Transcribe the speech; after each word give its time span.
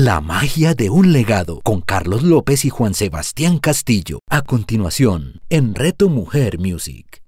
La 0.00 0.20
magia 0.20 0.74
de 0.74 0.90
un 0.90 1.12
legado 1.12 1.60
con 1.64 1.80
Carlos 1.80 2.22
López 2.22 2.64
y 2.64 2.70
Juan 2.70 2.94
Sebastián 2.94 3.58
Castillo. 3.58 4.20
A 4.30 4.42
continuación, 4.42 5.40
en 5.50 5.74
Reto 5.74 6.08
Mujer 6.08 6.60
Music. 6.60 7.20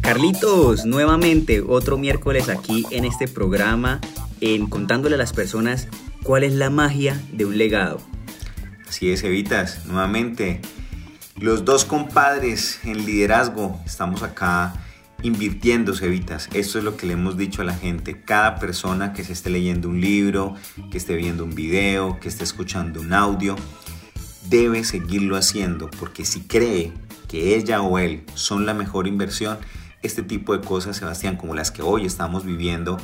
Carlitos, 0.00 0.84
nuevamente 0.84 1.60
otro 1.60 1.96
miércoles 1.96 2.48
aquí 2.48 2.84
en 2.90 3.04
este 3.04 3.28
programa, 3.28 4.00
en 4.40 4.66
contándole 4.66 5.14
a 5.14 5.18
las 5.18 5.32
personas 5.32 5.86
cuál 6.24 6.42
es 6.42 6.52
la 6.52 6.70
magia 6.70 7.22
de 7.30 7.44
un 7.44 7.56
legado. 7.56 7.98
Así 8.88 9.12
es, 9.12 9.22
Evitas, 9.22 9.86
nuevamente 9.86 10.60
los 11.36 11.64
dos 11.64 11.84
compadres 11.84 12.80
en 12.82 13.06
liderazgo, 13.06 13.80
estamos 13.86 14.24
acá 14.24 14.74
invirtiendo, 15.22 15.92
Evitas. 16.00 16.48
Esto 16.54 16.78
es 16.78 16.84
lo 16.84 16.96
que 16.96 17.06
le 17.06 17.14
hemos 17.14 17.36
dicho 17.36 17.62
a 17.62 17.64
la 17.64 17.74
gente. 17.74 18.22
Cada 18.22 18.56
persona 18.56 19.12
que 19.12 19.24
se 19.24 19.32
esté 19.32 19.50
leyendo 19.50 19.88
un 19.88 20.00
libro, 20.00 20.54
que 20.90 20.98
esté 20.98 21.16
viendo 21.16 21.44
un 21.44 21.54
video, 21.54 22.18
que 22.20 22.28
esté 22.28 22.44
escuchando 22.44 23.00
un 23.00 23.12
audio, 23.12 23.56
debe 24.48 24.84
seguirlo 24.84 25.36
haciendo 25.36 25.90
porque 25.90 26.24
si 26.24 26.40
cree 26.40 26.92
que 27.28 27.56
ella 27.56 27.82
o 27.82 27.98
él 27.98 28.24
son 28.34 28.66
la 28.66 28.74
mejor 28.74 29.06
inversión, 29.06 29.58
este 30.02 30.22
tipo 30.22 30.56
de 30.56 30.64
cosas, 30.64 30.96
Sebastián, 30.96 31.36
como 31.36 31.54
las 31.54 31.70
que 31.70 31.82
hoy 31.82 32.06
estamos 32.06 32.44
viviendo, 32.44 32.96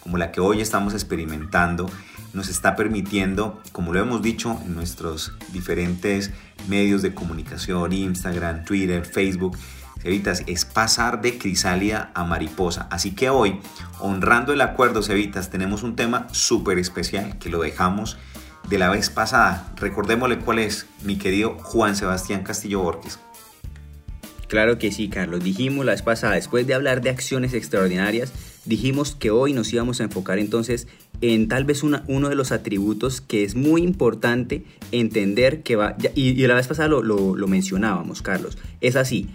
como 0.00 0.16
la 0.18 0.32
que 0.32 0.40
hoy 0.40 0.60
estamos 0.60 0.94
experimentando, 0.94 1.90
nos 2.32 2.48
está 2.48 2.76
permitiendo, 2.76 3.60
como 3.72 3.92
lo 3.92 4.00
hemos 4.00 4.22
dicho 4.22 4.58
en 4.64 4.74
nuestros 4.74 5.32
diferentes 5.52 6.32
medios 6.68 7.02
de 7.02 7.14
comunicación, 7.14 7.92
Instagram, 7.92 8.64
Twitter, 8.64 9.04
Facebook, 9.04 9.56
Cevitas, 10.04 10.42
es 10.46 10.66
pasar 10.66 11.22
de 11.22 11.38
crisálida 11.38 12.10
a 12.14 12.24
mariposa. 12.24 12.86
Así 12.90 13.12
que 13.12 13.30
hoy, 13.30 13.58
honrando 14.00 14.52
el 14.52 14.60
acuerdo, 14.60 15.02
Cevitas, 15.02 15.48
tenemos 15.48 15.82
un 15.82 15.96
tema 15.96 16.26
súper 16.30 16.78
especial 16.78 17.38
que 17.38 17.48
lo 17.48 17.62
dejamos 17.62 18.18
de 18.68 18.76
la 18.76 18.90
vez 18.90 19.08
pasada. 19.08 19.72
Recordémosle 19.76 20.40
cuál 20.40 20.58
es, 20.58 20.86
mi 21.02 21.16
querido 21.16 21.56
Juan 21.62 21.96
Sebastián 21.96 22.42
Castillo 22.42 22.82
Borges. 22.82 23.18
Claro 24.46 24.78
que 24.78 24.92
sí, 24.92 25.08
Carlos. 25.08 25.42
Dijimos 25.42 25.86
la 25.86 25.92
vez 25.92 26.02
pasada, 26.02 26.34
después 26.34 26.66
de 26.66 26.74
hablar 26.74 27.00
de 27.00 27.08
acciones 27.08 27.54
extraordinarias, 27.54 28.30
dijimos 28.66 29.14
que 29.14 29.30
hoy 29.30 29.54
nos 29.54 29.72
íbamos 29.72 30.02
a 30.02 30.04
enfocar 30.04 30.38
entonces 30.38 30.86
en 31.22 31.48
tal 31.48 31.64
vez 31.64 31.82
uno 31.82 32.28
de 32.28 32.34
los 32.34 32.52
atributos 32.52 33.22
que 33.22 33.42
es 33.42 33.54
muy 33.54 33.82
importante 33.82 34.64
entender 34.92 35.62
que 35.62 35.76
va, 35.76 35.96
y, 36.14 36.46
la 36.46 36.56
vez 36.56 36.66
pasada 36.66 36.88
lo, 36.88 37.00
lo 37.00 37.46
mencionábamos, 37.48 38.20
Carlos, 38.20 38.58
es 38.82 38.96
así, 38.96 39.30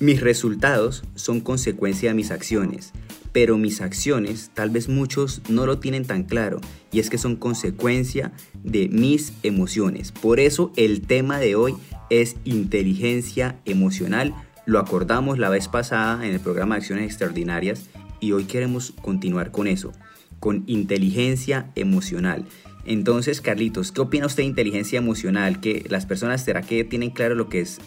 mis 0.00 0.20
resultados 0.20 1.02
son 1.16 1.40
consecuencia 1.40 2.10
de 2.10 2.14
mis 2.14 2.30
acciones, 2.30 2.92
pero 3.32 3.58
mis 3.58 3.80
acciones 3.80 4.50
tal 4.54 4.70
vez 4.70 4.88
muchos 4.88 5.42
no 5.48 5.66
lo 5.66 5.78
tienen 5.78 6.04
tan 6.04 6.22
claro 6.22 6.60
y 6.92 7.00
es 7.00 7.10
que 7.10 7.18
son 7.18 7.36
consecuencia 7.36 8.32
de 8.62 8.88
mis 8.88 9.32
emociones. 9.42 10.12
Por 10.12 10.40
eso 10.40 10.72
el 10.76 11.02
tema 11.02 11.38
de 11.38 11.56
hoy 11.56 11.74
es 12.10 12.36
inteligencia 12.44 13.58
emocional. 13.64 14.34
Lo 14.66 14.78
acordamos 14.78 15.38
la 15.38 15.48
vez 15.48 15.68
pasada 15.68 16.24
en 16.26 16.32
el 16.32 16.40
programa 16.40 16.76
de 16.76 16.80
Acciones 16.80 17.06
Extraordinarias 17.06 17.86
y 18.20 18.32
hoy 18.32 18.44
queremos 18.44 18.92
continuar 19.02 19.50
con 19.50 19.66
eso, 19.66 19.92
con 20.38 20.62
inteligencia 20.66 21.70
emocional. 21.74 22.44
Entonces, 22.84 23.42
Carlitos, 23.42 23.92
¿qué 23.92 24.00
opina 24.00 24.26
usted 24.26 24.44
de 24.44 24.48
inteligencia 24.48 24.98
emocional? 24.98 25.60
¿Que 25.60 25.84
las 25.90 26.06
personas 26.06 26.42
será 26.42 26.62
que 26.62 26.84
tienen 26.84 27.10
claro 27.10 27.34
lo 27.34 27.48
que 27.50 27.60
es 27.60 27.80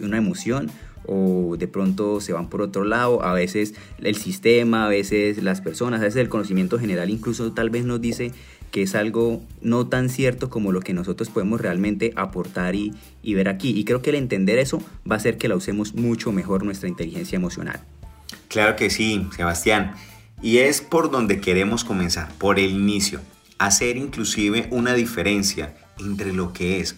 una 0.00 0.16
emoción 0.16 0.68
o 1.08 1.56
de 1.58 1.66
pronto 1.66 2.20
se 2.20 2.32
van 2.32 2.48
por 2.48 2.62
otro 2.62 2.84
lado? 2.84 3.24
A 3.24 3.32
veces 3.32 3.74
el 4.00 4.16
sistema, 4.16 4.86
a 4.86 4.88
veces 4.88 5.42
las 5.42 5.60
personas, 5.60 6.00
a 6.00 6.04
veces 6.04 6.20
el 6.20 6.28
conocimiento 6.28 6.78
general 6.78 7.10
incluso 7.10 7.52
tal 7.52 7.70
vez 7.70 7.84
nos 7.84 8.00
dice 8.00 8.32
que 8.70 8.82
es 8.82 8.94
algo 8.94 9.42
no 9.62 9.86
tan 9.86 10.10
cierto 10.10 10.50
como 10.50 10.72
lo 10.72 10.80
que 10.80 10.92
nosotros 10.92 11.30
podemos 11.30 11.60
realmente 11.60 12.12
aportar 12.16 12.74
y, 12.74 12.92
y 13.22 13.34
ver 13.34 13.48
aquí. 13.48 13.70
Y 13.70 13.84
creo 13.84 14.02
que 14.02 14.10
el 14.10 14.16
entender 14.16 14.58
eso 14.58 14.82
va 15.10 15.14
a 15.14 15.18
hacer 15.18 15.38
que 15.38 15.48
la 15.48 15.56
usemos 15.56 15.94
mucho 15.94 16.32
mejor 16.32 16.64
nuestra 16.64 16.88
inteligencia 16.88 17.36
emocional. 17.36 17.80
Claro 18.48 18.76
que 18.76 18.90
sí, 18.90 19.26
Sebastián. 19.34 19.94
Y 20.42 20.58
es 20.58 20.80
por 20.80 21.10
donde 21.10 21.40
queremos 21.40 21.82
comenzar, 21.82 22.32
por 22.38 22.58
el 22.58 22.70
inicio. 22.70 23.20
Hacer 23.58 23.96
inclusive 23.96 24.68
una 24.70 24.94
diferencia 24.94 25.76
entre 25.98 26.32
lo 26.32 26.52
que 26.52 26.80
es 26.80 26.96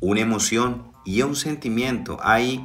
una 0.00 0.20
emoción 0.20 0.84
y 1.04 1.22
un 1.22 1.36
sentimiento. 1.36 2.18
Hay, 2.22 2.64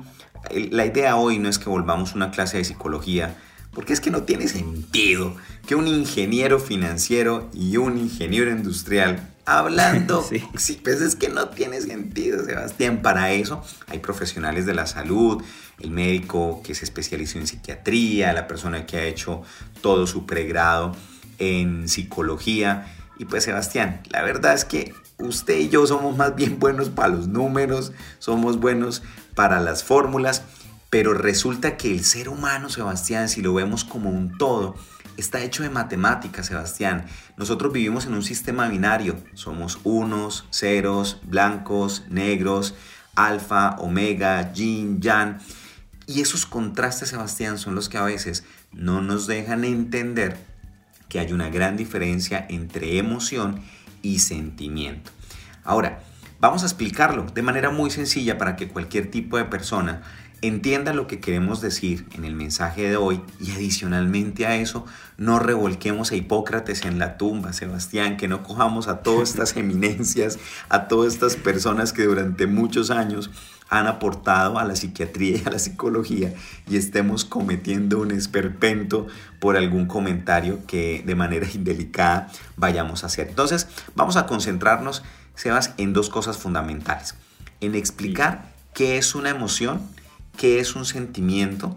la 0.72 0.86
idea 0.86 1.16
hoy 1.16 1.40
no 1.40 1.50
es 1.50 1.60
que 1.60 1.70
volvamos 1.70 2.12
a 2.12 2.16
una 2.16 2.32
clase 2.32 2.58
de 2.58 2.64
psicología, 2.64 3.36
porque 3.74 3.94
es 3.94 4.00
que 4.00 4.10
no 4.10 4.24
tiene 4.24 4.48
sentido 4.48 5.36
que 5.68 5.76
un 5.76 5.88
ingeniero 5.88 6.60
financiero 6.60 7.50
y 7.54 7.78
un 7.78 7.98
ingeniero 7.98 8.50
industrial 8.52 9.30
hablando. 9.46 10.22
sí. 10.30 10.44
sí, 10.58 10.80
pues 10.84 11.02
es 11.02 11.16
que 11.16 11.30
no 11.30 11.50
tiene 11.50 11.82
sentido, 11.82 12.44
Sebastián. 12.44 13.02
Para 13.02 13.32
eso 13.34 13.64
hay 13.88 14.00
profesionales 14.00 14.66
de 14.66 14.74
la 14.74 14.88
salud, 14.88 15.44
el 15.80 15.92
médico 15.92 16.62
que 16.64 16.74
se 16.74 16.86
especializó 16.86 17.38
en 17.38 17.48
psiquiatría, 17.48 18.34
la 18.34 18.48
persona 18.48 18.86
que 18.86 18.98
ha 18.98 19.04
hecho 19.04 19.44
todo 19.82 20.08
su 20.08 20.26
pregrado 20.26 20.96
en 21.38 21.90
psicología. 21.90 22.88
Y 23.18 23.26
pues 23.26 23.44
Sebastián, 23.44 24.02
la 24.10 24.24
verdad 24.24 24.54
es 24.54 24.66
que 24.66 24.94
usted 25.18 25.58
y 25.60 25.70
yo 25.70 25.86
somos 25.88 26.16
más 26.18 26.36
bien 26.36 26.60
buenos 26.60 26.90
para 26.90 27.10
los 27.10 27.28
números, 27.28 27.94
somos 28.20 28.60
buenos 28.60 29.04
para 29.36 29.60
las 29.60 29.84
fórmulas, 29.84 30.44
pero 30.90 31.14
resulta 31.14 31.78
que 31.78 31.92
el 31.92 32.04
ser 32.04 32.30
humano, 32.30 32.70
Sebastián, 32.70 33.30
si 33.30 33.42
lo 33.42 33.54
vemos 33.54 33.84
como 33.84 34.10
un 34.10 34.38
todo, 34.38 34.76
está 35.18 35.42
hecho 35.42 35.64
de 35.64 35.70
matemáticas, 35.70 36.48
Sebastián. 36.48 37.06
Nosotros 37.38 37.74
vivimos 37.74 38.06
en 38.06 38.14
un 38.14 38.24
sistema 38.24 38.68
binario. 38.68 39.18
Somos 39.34 39.80
unos, 39.84 40.46
ceros, 40.52 41.20
blancos, 41.24 42.06
negros, 42.10 42.76
alfa, 43.16 43.76
omega, 43.80 44.54
yin, 44.54 45.02
yang. 45.02 45.40
Y 46.08 46.22
esos 46.22 46.46
contrastes, 46.46 47.10
Sebastián, 47.10 47.58
son 47.58 47.76
los 47.76 47.90
que 47.90 47.98
a 47.98 48.04
veces 48.04 48.44
no 48.72 49.02
nos 49.02 49.28
dejan 49.28 49.64
entender 49.64 50.38
que 51.10 51.20
hay 51.20 51.34
una 51.34 51.50
gran 51.50 51.78
diferencia 51.78 52.46
entre 52.50 52.98
emoción 52.98 53.62
y 54.02 54.20
sentimiento. 54.20 55.12
Ahora, 55.64 56.04
vamos 56.46 56.62
a 56.62 56.68
explicarlo 56.68 57.26
de 57.34 57.42
manera 57.42 57.72
muy 57.72 57.90
sencilla 57.90 58.38
para 58.38 58.56
que 58.56 58.68
cualquier 58.68 59.10
tipo 59.10 59.38
de 59.38 59.46
persona 59.46 60.04
entienda 60.44 60.94
lo 60.94 61.08
que 61.08 61.20
queremos 61.20 61.60
decir 61.60 62.06
en 62.14 62.24
el 62.24 62.36
mensaje 62.36 62.88
de 62.88 62.98
hoy 62.98 63.20
y 63.40 63.50
adicionalmente 63.50 64.46
a 64.46 64.56
eso 64.56 64.86
no 65.18 65.40
revolquemos 65.40 66.12
a 66.12 66.16
Hipócrates 66.16 66.86
en 66.86 67.00
la 67.00 67.18
tumba, 67.18 67.52
Sebastián, 67.52 68.16
que 68.16 68.28
no 68.28 68.44
cojamos 68.44 68.88
a 68.88 69.02
todas 69.02 69.30
estas 69.30 69.58
eminencias, 69.58 70.38
a 70.70 70.88
todas 70.88 71.14
estas 71.14 71.36
personas 71.36 71.94
que 71.94 72.04
durante 72.04 72.46
muchos 72.46 72.92
años 72.92 73.32
han 73.68 73.88
aportado 73.88 74.60
a 74.60 74.64
la 74.66 74.76
psiquiatría 74.76 75.38
y 75.38 75.44
a 75.48 75.50
la 75.50 75.58
psicología 75.58 76.32
y 76.70 76.78
estemos 76.78 77.26
cometiendo 77.26 78.00
un 78.00 78.12
esperpento 78.12 79.08
por 79.40 79.58
algún 79.58 79.88
comentario 79.88 80.60
que 80.68 81.02
de 81.04 81.16
manera 81.16 81.48
indelicada 81.52 82.28
vayamos 82.56 83.04
a 83.04 83.08
hacer. 83.08 83.30
Entonces, 83.30 83.68
vamos 83.96 84.16
a 84.18 84.28
concentrarnos, 84.28 85.04
Sebas, 85.36 85.74
en 85.78 85.94
dos 85.94 86.10
cosas 86.10 86.38
fundamentales. 86.38 87.16
En 87.62 87.76
explicar 87.76 88.54
qué 88.74 88.98
es 88.98 89.16
una 89.16 89.30
emoción 89.30 89.82
qué 90.36 90.60
es 90.60 90.76
un 90.76 90.86
sentimiento, 90.86 91.76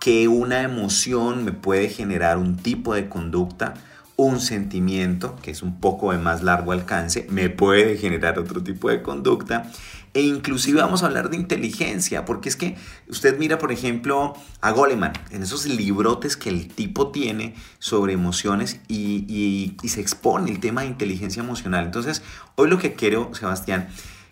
que 0.00 0.28
una 0.28 0.62
emoción 0.62 1.44
me 1.44 1.52
puede 1.52 1.88
generar 1.88 2.38
un 2.38 2.56
tipo 2.56 2.94
de 2.94 3.08
conducta, 3.08 3.74
un 4.16 4.40
sentimiento, 4.40 5.36
que 5.42 5.50
es 5.50 5.62
un 5.62 5.80
poco 5.80 6.12
de 6.12 6.18
más 6.18 6.42
largo 6.42 6.72
alcance, 6.72 7.26
me 7.30 7.50
puede 7.50 7.96
generar 7.96 8.38
otro 8.38 8.62
tipo 8.62 8.90
de 8.90 9.02
conducta. 9.02 9.70
E 10.14 10.22
inclusive 10.22 10.80
vamos 10.80 11.02
a 11.02 11.06
hablar 11.06 11.30
de 11.30 11.36
inteligencia, 11.36 12.24
porque 12.24 12.48
es 12.48 12.56
que 12.56 12.76
usted 13.08 13.38
mira, 13.38 13.58
por 13.58 13.72
ejemplo, 13.72 14.34
a 14.60 14.70
Goleman, 14.70 15.12
en 15.30 15.42
esos 15.42 15.66
librotes 15.66 16.36
que 16.36 16.48
el 16.48 16.68
tipo 16.68 17.08
tiene 17.08 17.54
sobre 17.78 18.14
emociones 18.14 18.80
y, 18.88 19.74
y 19.82 19.88
se 19.88 20.00
expone 20.00 20.50
el 20.50 20.60
tema 20.60 20.82
de 20.82 20.88
inteligencia 20.88 21.42
emocional. 21.42 21.84
Entonces, 21.84 22.22
hoy 22.56 22.68
lo 22.68 22.78
que 22.78 22.94
quiero, 22.94 23.34
Sebastián, 23.34 23.88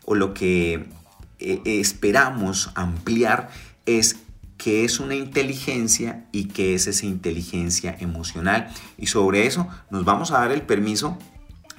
o 0.06 0.14
lo 0.14 0.32
que 0.32 0.86
eh, 1.38 1.60
esperamos 1.64 2.70
ampliar 2.74 3.50
es 3.84 4.16
qué 4.56 4.84
es 4.84 5.00
una 5.00 5.14
inteligencia 5.14 6.24
y 6.32 6.46
qué 6.46 6.74
es 6.74 6.86
esa 6.86 7.04
inteligencia 7.04 7.94
emocional. 8.00 8.68
Y 8.96 9.08
sobre 9.08 9.46
eso 9.46 9.68
nos 9.90 10.04
vamos 10.04 10.30
a 10.30 10.38
dar 10.38 10.52
el 10.52 10.62
permiso 10.62 11.18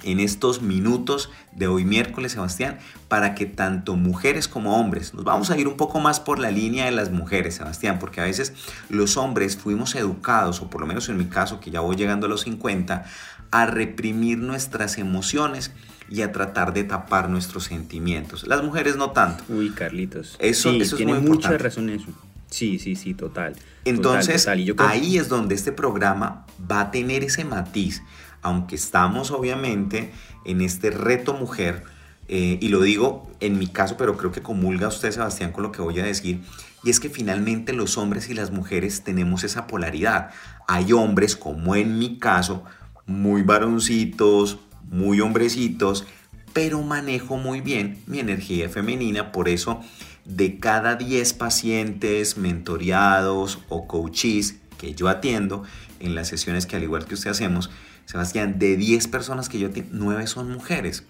en 0.02 0.20
estos 0.20 0.62
minutos 0.62 1.30
de 1.52 1.66
hoy 1.66 1.84
miércoles, 1.84 2.32
Sebastián, 2.32 2.78
para 3.08 3.34
que 3.34 3.46
tanto 3.46 3.96
mujeres 3.96 4.48
como 4.48 4.78
hombres, 4.78 5.14
nos 5.14 5.24
vamos 5.24 5.50
a 5.50 5.58
ir 5.58 5.66
un 5.66 5.76
poco 5.76 6.00
más 6.00 6.20
por 6.20 6.38
la 6.38 6.50
línea 6.50 6.84
de 6.84 6.92
las 6.92 7.10
mujeres, 7.10 7.56
Sebastián, 7.56 7.98
porque 7.98 8.20
a 8.20 8.24
veces 8.24 8.52
los 8.88 9.16
hombres 9.16 9.56
fuimos 9.56 9.94
educados, 9.94 10.60
o 10.60 10.70
por 10.70 10.80
lo 10.80 10.86
menos 10.86 11.08
en 11.08 11.16
mi 11.16 11.26
caso, 11.26 11.60
que 11.60 11.70
ya 11.70 11.80
voy 11.80 11.96
llegando 11.96 12.26
a 12.26 12.28
los 12.28 12.42
50, 12.42 13.04
a 13.50 13.66
reprimir 13.66 14.38
nuestras 14.38 14.98
emociones 14.98 15.72
y 16.10 16.22
a 16.22 16.32
tratar 16.32 16.72
de 16.72 16.84
tapar 16.84 17.28
nuestros 17.28 17.64
sentimientos. 17.64 18.46
Las 18.46 18.62
mujeres 18.62 18.96
no 18.96 19.10
tanto. 19.10 19.44
Uy, 19.48 19.70
Carlitos. 19.70 20.36
Eso, 20.38 20.70
sí, 20.70 20.80
eso 20.80 20.96
tiene 20.96 21.12
es 21.12 21.20
muy 21.20 21.30
mucha 21.30 21.48
importante. 21.48 21.64
razón 21.64 21.90
eso. 21.90 22.06
Sí, 22.50 22.78
sí, 22.78 22.96
sí, 22.96 23.14
total. 23.14 23.56
Entonces, 23.84 24.48
ahí 24.48 25.18
es 25.18 25.28
donde 25.28 25.54
este 25.54 25.72
programa 25.72 26.46
va 26.70 26.80
a 26.80 26.90
tener 26.90 27.22
ese 27.24 27.44
matiz, 27.44 28.02
aunque 28.42 28.76
estamos 28.76 29.30
obviamente 29.30 30.12
en 30.44 30.60
este 30.60 30.90
reto 30.90 31.34
mujer, 31.34 31.84
eh, 32.28 32.58
y 32.60 32.68
lo 32.68 32.82
digo 32.82 33.26
en 33.40 33.58
mi 33.58 33.66
caso, 33.68 33.96
pero 33.96 34.16
creo 34.16 34.32
que 34.32 34.42
comulga 34.42 34.88
usted, 34.88 35.10
Sebastián, 35.10 35.52
con 35.52 35.62
lo 35.62 35.72
que 35.72 35.80
voy 35.80 35.98
a 35.98 36.04
decir, 36.04 36.42
y 36.84 36.90
es 36.90 37.00
que 37.00 37.08
finalmente 37.08 37.72
los 37.72 37.96
hombres 37.98 38.28
y 38.28 38.34
las 38.34 38.50
mujeres 38.50 39.02
tenemos 39.02 39.44
esa 39.44 39.66
polaridad. 39.66 40.30
Hay 40.66 40.92
hombres, 40.92 41.36
como 41.36 41.74
en 41.74 41.98
mi 41.98 42.18
caso, 42.18 42.64
muy 43.06 43.42
varoncitos, 43.42 44.58
muy 44.90 45.20
hombrecitos, 45.20 46.06
pero 46.52 46.82
manejo 46.82 47.36
muy 47.36 47.60
bien 47.60 47.98
mi 48.06 48.20
energía 48.20 48.68
femenina, 48.68 49.32
por 49.32 49.48
eso 49.48 49.80
de 50.24 50.58
cada 50.58 50.94
10 50.94 51.32
pacientes 51.32 52.36
mentoreados 52.36 53.60
o 53.70 53.86
coaches 53.86 54.56
que 54.76 54.94
yo 54.94 55.08
atiendo 55.08 55.64
en 56.00 56.14
las 56.14 56.28
sesiones 56.28 56.66
que 56.66 56.76
al 56.76 56.82
igual 56.82 57.06
que 57.06 57.14
usted 57.14 57.30
hacemos, 57.30 57.70
Sebastián, 58.08 58.58
de 58.58 58.78
10 58.78 59.06
personas 59.08 59.50
que 59.50 59.58
yo 59.58 59.68
atiendo, 59.68 59.92
9 59.92 60.26
son 60.26 60.50
mujeres. 60.50 61.04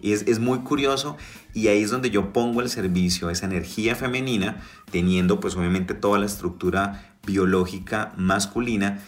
Y 0.00 0.12
es, 0.12 0.22
es, 0.22 0.38
muy 0.38 0.60
curioso 0.60 1.16
y 1.52 1.68
ahí 1.68 1.82
es 1.82 1.90
donde 1.90 2.08
yo 2.08 2.32
pongo 2.32 2.62
el 2.62 2.70
servicio, 2.70 3.30
esa 3.30 3.44
energía 3.44 3.96
femenina, 3.96 4.62
teniendo 4.90 5.40
pues 5.40 5.56
obviamente 5.56 5.92
toda 5.92 6.20
la 6.20 6.26
estructura 6.26 7.16
biológica 7.26 8.12
masculina 8.16 9.00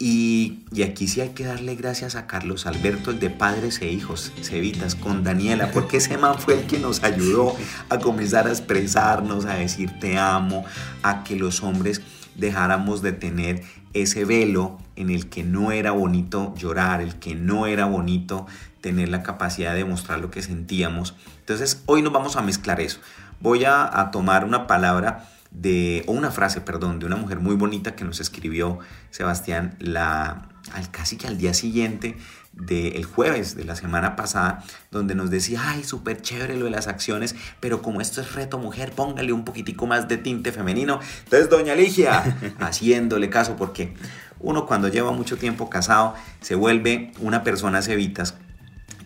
y, 0.00 0.60
aquí 0.84 1.08
sí 1.08 1.20
hay 1.20 1.30
que 1.30 1.44
darle 1.44 1.74
gracias 1.74 2.14
a 2.14 2.28
Carlos 2.28 2.66
Alberto, 2.66 3.10
el 3.10 3.18
de 3.18 3.30
Padres 3.30 3.82
e 3.82 3.90
Hijos, 3.90 4.32
Cevitas, 4.42 4.94
con 4.94 5.24
Daniela, 5.24 5.72
porque 5.72 5.96
ese 5.96 6.16
man 6.16 6.38
fue 6.38 6.54
el 6.54 6.66
que 6.66 6.78
nos 6.78 7.02
ayudó 7.02 7.56
a 7.88 7.98
comenzar 7.98 8.46
a 8.46 8.50
expresarnos, 8.50 9.44
a 9.44 9.54
decir 9.54 9.90
te 9.98 10.16
amo, 10.16 10.64
a 11.02 11.24
que 11.24 11.34
los 11.34 11.64
hombres 11.64 12.00
dejáramos 12.38 13.02
de 13.02 13.12
tener 13.12 13.62
ese 13.92 14.24
velo 14.24 14.78
en 14.96 15.10
el 15.10 15.28
que 15.28 15.44
no 15.44 15.72
era 15.72 15.90
bonito 15.90 16.54
llorar, 16.56 17.00
el 17.00 17.16
que 17.16 17.34
no 17.34 17.66
era 17.66 17.84
bonito 17.84 18.46
tener 18.80 19.08
la 19.08 19.22
capacidad 19.22 19.74
de 19.74 19.84
mostrar 19.84 20.20
lo 20.20 20.30
que 20.30 20.40
sentíamos. 20.40 21.14
Entonces 21.40 21.82
hoy 21.86 22.02
nos 22.02 22.12
vamos 22.12 22.36
a 22.36 22.42
mezclar 22.42 22.80
eso. 22.80 23.00
Voy 23.40 23.64
a, 23.64 24.08
tomar 24.12 24.44
una 24.44 24.66
palabra 24.66 25.28
de, 25.50 26.04
o 26.06 26.12
una 26.12 26.30
frase, 26.30 26.60
perdón, 26.60 26.98
de 26.98 27.06
una 27.06 27.16
mujer 27.16 27.40
muy 27.40 27.56
bonita 27.56 27.94
que 27.94 28.04
nos 28.04 28.20
escribió 28.20 28.78
Sebastián 29.10 29.76
la, 29.78 30.48
al, 30.72 30.90
casi 30.90 31.16
que 31.16 31.26
al 31.26 31.38
día 31.38 31.54
siguiente 31.54 32.16
del 32.58 33.04
jueves 33.04 33.56
de 33.56 33.64
la 33.64 33.76
semana 33.76 34.16
pasada, 34.16 34.64
donde 34.90 35.14
nos 35.14 35.30
decía, 35.30 35.62
ay, 35.64 35.84
súper 35.84 36.20
chévere 36.20 36.56
lo 36.56 36.64
de 36.66 36.70
las 36.72 36.88
acciones, 36.88 37.34
pero 37.60 37.82
como 37.82 38.00
esto 38.00 38.20
es 38.20 38.34
reto 38.34 38.58
mujer, 38.58 38.92
póngale 38.92 39.32
un 39.32 39.44
poquitico 39.44 39.86
más 39.86 40.08
de 40.08 40.16
tinte 40.16 40.52
femenino. 40.52 41.00
Entonces, 41.24 41.48
doña 41.48 41.74
Ligia, 41.74 42.36
haciéndole 42.58 43.30
caso, 43.30 43.56
porque 43.56 43.94
uno 44.40 44.66
cuando 44.66 44.88
lleva 44.88 45.12
mucho 45.12 45.36
tiempo 45.36 45.68
casado 45.70 46.14
se 46.40 46.54
vuelve 46.54 47.12
una 47.20 47.42
persona 47.42 47.82
cevitas 47.82 48.34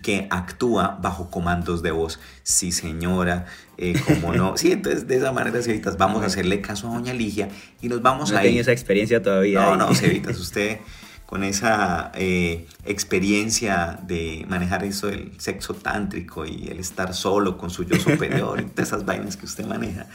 que 0.02 0.26
actúa 0.31 0.99
bajo 1.00 1.31
comandos 1.31 1.82
de 1.82 1.93
voz. 1.93 2.19
Sí, 2.43 2.72
señora, 2.72 3.46
eh, 3.78 3.94
como 4.04 4.34
no. 4.34 4.56
Sí, 4.56 4.72
entonces 4.72 5.06
de 5.06 5.16
esa 5.16 5.32
manera, 5.32 5.62
Cevitas, 5.62 5.96
vamos 5.96 6.22
a 6.22 6.26
hacerle 6.26 6.60
caso 6.60 6.88
a 6.88 6.94
Doña 6.94 7.14
Ligia 7.14 7.49
y 7.81 7.88
nos 7.88 8.02
vamos 8.02 8.32
no 8.32 8.38
a 8.38 8.44
ir. 8.44 8.60
esa 8.60 8.72
experiencia 8.72 9.22
todavía. 9.22 9.60
No, 9.60 9.76
no, 9.76 9.94
Cevitas, 9.94 10.38
usted 10.40 10.81
con 11.32 11.44
esa 11.44 12.12
eh, 12.14 12.67
experiencia 12.84 13.99
de 14.06 14.44
manejar 14.50 14.84
eso 14.84 15.06
del 15.06 15.32
sexo 15.40 15.73
tántrico 15.73 16.44
y 16.44 16.69
el 16.69 16.79
estar 16.79 17.14
solo 17.14 17.56
con 17.56 17.70
su 17.70 17.84
yo 17.84 17.99
superior 17.99 18.61
y 18.61 18.64
todas 18.75 18.88
esas 18.88 19.06
vainas 19.06 19.38
que 19.38 19.46
usted 19.46 19.64
maneja. 19.64 20.08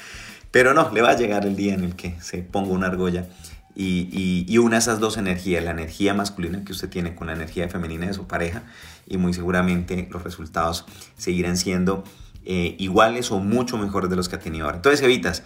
Pero 0.51 0.75
no, 0.75 0.91
le 0.91 1.01
va 1.01 1.09
a 1.09 1.17
llegar 1.17 1.47
el 1.47 1.55
día 1.55 1.73
en 1.73 1.83
el 1.83 1.95
que 1.95 2.15
se 2.21 2.43
ponga 2.43 2.69
una 2.69 2.85
argolla 2.85 3.25
y, 3.73 4.45
y, 4.47 4.57
una 4.59 4.75
de 4.75 4.81
esas 4.81 4.99
dos 4.99 5.17
energías, 5.17 5.63
la 5.63 5.71
energía 5.71 6.13
masculina 6.13 6.63
que 6.63 6.71
usted 6.71 6.87
tiene 6.87 7.15
con 7.15 7.25
la 7.25 7.33
energía 7.33 7.67
femenina 7.67 8.05
de 8.05 8.13
su 8.13 8.27
pareja 8.27 8.61
y 9.07 9.17
muy 9.17 9.33
seguramente 9.33 10.07
los 10.11 10.23
resultados 10.23 10.85
seguirán 11.17 11.57
siendo 11.57 12.03
eh, 12.45 12.75
iguales 12.77 13.31
o 13.31 13.39
mucho 13.39 13.79
mejores 13.79 14.11
de 14.11 14.17
los 14.17 14.29
que 14.29 14.35
ha 14.35 14.39
tenido 14.39 14.65
ahora. 14.65 14.77
Entonces, 14.77 15.01
Evitas, 15.01 15.41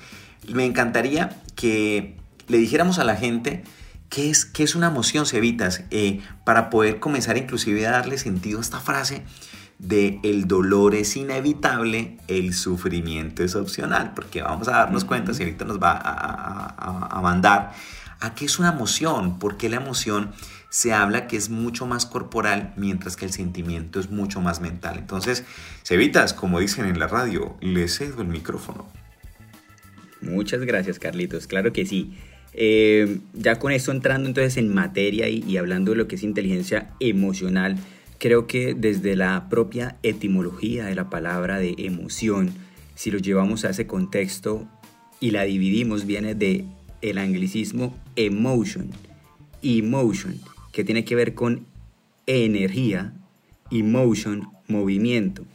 me 0.49 0.65
encantaría 0.65 1.29
que 1.55 2.17
le 2.49 2.57
dijéramos 2.57 2.99
a 2.99 3.05
la 3.05 3.15
gente 3.15 3.63
qué 4.11 4.29
es, 4.29 4.45
qué 4.45 4.61
es 4.61 4.75
una 4.75 4.87
emoción, 4.87 5.25
Cevitas, 5.25 5.85
eh, 5.89 6.21
para 6.45 6.69
poder 6.69 6.99
comenzar 6.99 7.37
inclusive 7.37 7.87
a 7.87 7.91
darle 7.91 8.19
sentido 8.19 8.59
a 8.59 8.61
esta 8.61 8.79
frase 8.79 9.23
de 9.79 10.19
el 10.21 10.47
dolor 10.47 10.93
es 10.93 11.17
inevitable, 11.17 12.19
el 12.27 12.53
sufrimiento 12.53 13.43
es 13.43 13.55
opcional, 13.55 14.13
porque 14.13 14.43
vamos 14.43 14.67
a 14.67 14.73
darnos 14.73 15.05
cuenta, 15.05 15.33
si 15.33 15.41
ahorita 15.41 15.65
nos 15.65 15.81
va 15.81 15.93
a, 15.93 17.17
a 17.17 17.21
mandar 17.21 17.71
¿A 18.21 18.35
qué 18.35 18.45
es 18.45 18.59
una 18.59 18.69
emoción? 18.69 19.39
Porque 19.39 19.67
la 19.67 19.77
emoción 19.77 20.31
se 20.69 20.93
habla 20.93 21.25
que 21.27 21.37
es 21.37 21.49
mucho 21.49 21.87
más 21.87 22.05
corporal, 22.05 22.71
mientras 22.77 23.15
que 23.15 23.25
el 23.25 23.31
sentimiento 23.31 23.99
es 23.99 24.11
mucho 24.11 24.41
más 24.41 24.61
mental. 24.61 24.99
Entonces, 24.99 25.43
Cevitas, 25.83 26.35
como 26.35 26.59
dicen 26.59 26.85
en 26.85 26.99
la 26.99 27.07
radio, 27.07 27.57
le 27.61 27.87
cedo 27.87 28.21
el 28.21 28.27
micrófono. 28.27 28.87
Muchas 30.21 30.61
gracias, 30.61 30.99
Carlitos. 30.99 31.47
Claro 31.47 31.73
que 31.73 31.87
sí. 31.87 32.15
Eh, 32.53 33.19
ya 33.33 33.59
con 33.59 33.71
esto 33.71 33.91
entrando 33.91 34.27
entonces 34.27 34.57
en 34.57 34.73
materia 34.73 35.29
y, 35.29 35.43
y 35.47 35.57
hablando 35.57 35.91
de 35.91 35.97
lo 35.97 36.07
que 36.07 36.15
es 36.15 36.23
inteligencia 36.23 36.89
emocional, 36.99 37.77
creo 38.17 38.45
que 38.45 38.73
desde 38.73 39.15
la 39.15 39.49
propia 39.49 39.97
etimología 40.03 40.85
de 40.85 40.95
la 40.95 41.09
palabra 41.09 41.59
de 41.59 41.75
emoción, 41.77 42.51
si 42.95 43.09
lo 43.09 43.17
llevamos 43.17 43.65
a 43.65 43.69
ese 43.71 43.87
contexto 43.87 44.67
y 45.19 45.31
la 45.31 45.43
dividimos, 45.43 46.05
viene 46.05 46.35
de 46.35 46.65
el 47.01 47.17
anglicismo 47.17 47.97
emotion, 48.15 48.91
emotion, 49.63 50.39
que 50.71 50.83
tiene 50.83 51.03
que 51.05 51.15
ver 51.15 51.33
con 51.33 51.65
energía, 52.27 53.13
emotion, 53.71 54.49
movimiento. 54.67 55.45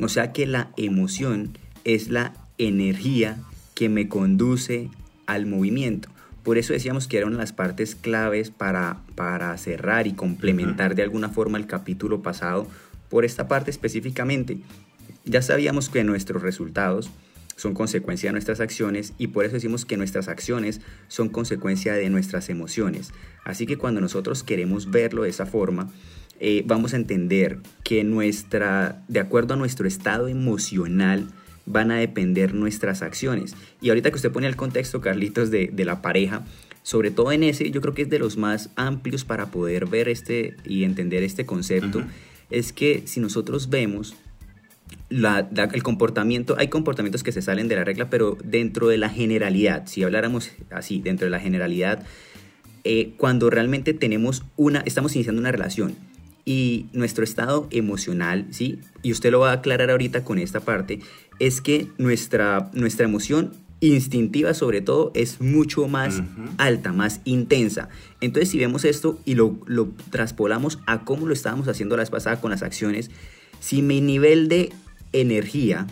O 0.00 0.08
sea 0.08 0.32
que 0.32 0.46
la 0.46 0.70
emoción 0.76 1.56
es 1.84 2.08
la 2.08 2.34
energía 2.58 3.38
que 3.74 3.88
me 3.88 4.08
conduce 4.08 4.90
al 5.26 5.46
movimiento. 5.46 6.10
Por 6.42 6.58
eso 6.58 6.72
decíamos 6.72 7.06
que 7.06 7.18
eran 7.18 7.36
las 7.36 7.52
partes 7.52 7.94
claves 7.94 8.50
para, 8.50 8.98
para 9.14 9.56
cerrar 9.58 10.06
y 10.06 10.12
complementar 10.12 10.94
de 10.94 11.02
alguna 11.02 11.28
forma 11.28 11.58
el 11.58 11.66
capítulo 11.66 12.22
pasado 12.22 12.66
por 13.08 13.24
esta 13.24 13.48
parte 13.48 13.70
específicamente. 13.70 14.58
Ya 15.24 15.42
sabíamos 15.42 15.90
que 15.90 16.02
nuestros 16.02 16.42
resultados 16.42 17.10
son 17.56 17.74
consecuencia 17.74 18.28
de 18.28 18.32
nuestras 18.32 18.60
acciones 18.60 19.12
y 19.18 19.28
por 19.28 19.44
eso 19.44 19.54
decimos 19.54 19.84
que 19.84 19.98
nuestras 19.98 20.28
acciones 20.28 20.80
son 21.08 21.28
consecuencia 21.28 21.92
de 21.92 22.08
nuestras 22.08 22.48
emociones. 22.48 23.12
Así 23.44 23.66
que 23.66 23.76
cuando 23.76 24.00
nosotros 24.00 24.42
queremos 24.42 24.90
verlo 24.90 25.24
de 25.24 25.28
esa 25.28 25.44
forma, 25.44 25.90
eh, 26.40 26.64
vamos 26.66 26.94
a 26.94 26.96
entender 26.96 27.58
que 27.84 28.02
nuestra, 28.02 29.04
de 29.08 29.20
acuerdo 29.20 29.54
a 29.54 29.56
nuestro 29.58 29.86
estado 29.86 30.26
emocional, 30.26 31.28
van 31.66 31.90
a 31.90 31.96
depender 31.96 32.54
nuestras 32.54 33.02
acciones. 33.02 33.54
Y 33.80 33.90
ahorita 33.90 34.10
que 34.10 34.16
usted 34.16 34.32
pone 34.32 34.46
el 34.46 34.56
contexto, 34.56 35.00
Carlitos, 35.00 35.50
de, 35.50 35.70
de 35.72 35.84
la 35.84 36.02
pareja, 36.02 36.44
sobre 36.82 37.10
todo 37.10 37.32
en 37.32 37.42
ese, 37.42 37.70
yo 37.70 37.80
creo 37.80 37.94
que 37.94 38.02
es 38.02 38.10
de 38.10 38.18
los 38.18 38.36
más 38.36 38.70
amplios 38.76 39.24
para 39.24 39.46
poder 39.46 39.86
ver 39.86 40.08
este 40.08 40.56
y 40.64 40.84
entender 40.84 41.22
este 41.22 41.46
concepto, 41.46 42.02
es 42.50 42.72
que 42.72 43.02
si 43.06 43.20
nosotros 43.20 43.68
vemos 43.68 44.14
el 45.10 45.82
comportamiento, 45.82 46.56
hay 46.58 46.68
comportamientos 46.68 47.22
que 47.22 47.32
se 47.32 47.42
salen 47.42 47.68
de 47.68 47.76
la 47.76 47.84
regla, 47.84 48.10
pero 48.10 48.36
dentro 48.42 48.88
de 48.88 48.98
la 48.98 49.08
generalidad, 49.08 49.86
si 49.86 50.02
habláramos 50.02 50.50
así, 50.70 51.00
dentro 51.00 51.26
de 51.26 51.30
la 51.30 51.40
generalidad, 51.40 52.04
eh, 52.84 53.12
cuando 53.16 53.50
realmente 53.50 53.92
tenemos 53.92 54.44
una, 54.56 54.80
estamos 54.80 55.14
iniciando 55.14 55.40
una 55.40 55.52
relación 55.52 55.96
y 56.44 56.86
nuestro 56.92 57.24
estado 57.24 57.68
emocional, 57.70 58.46
¿sí? 58.50 58.80
Y 59.02 59.12
usted 59.12 59.30
lo 59.30 59.40
va 59.40 59.50
a 59.50 59.54
aclarar 59.54 59.90
ahorita 59.90 60.24
con 60.24 60.38
esta 60.38 60.60
parte, 60.60 61.00
es 61.40 61.60
que 61.60 61.88
nuestra, 61.98 62.70
nuestra 62.72 63.06
emoción 63.06 63.52
instintiva 63.80 64.54
sobre 64.54 64.82
todo 64.82 65.10
es 65.14 65.40
mucho 65.40 65.88
más 65.88 66.22
alta, 66.58 66.92
más 66.92 67.20
intensa. 67.24 67.88
Entonces 68.20 68.50
si 68.50 68.58
vemos 68.58 68.84
esto 68.84 69.18
y 69.24 69.34
lo, 69.34 69.58
lo 69.66 69.88
traspolamos 70.10 70.78
a 70.86 71.04
cómo 71.04 71.26
lo 71.26 71.32
estábamos 71.32 71.66
haciendo 71.66 71.96
la 71.96 72.02
vez 72.02 72.10
pasada 72.10 72.40
con 72.40 72.50
las 72.50 72.62
acciones, 72.62 73.10
si 73.58 73.82
mi 73.82 74.00
nivel 74.00 74.48
de 74.48 74.72
energía, 75.12 75.86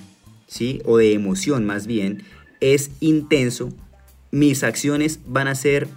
¿sí? 0.47 0.81
O 0.85 0.99
de 0.99 1.15
emoción 1.15 1.65
más 1.65 1.87
bien, 1.87 2.23
es 2.61 2.91
intenso, 3.01 3.73
mis 4.31 4.63
acciones 4.63 5.21
van 5.27 5.49
a 5.49 5.55
ser 5.55 5.89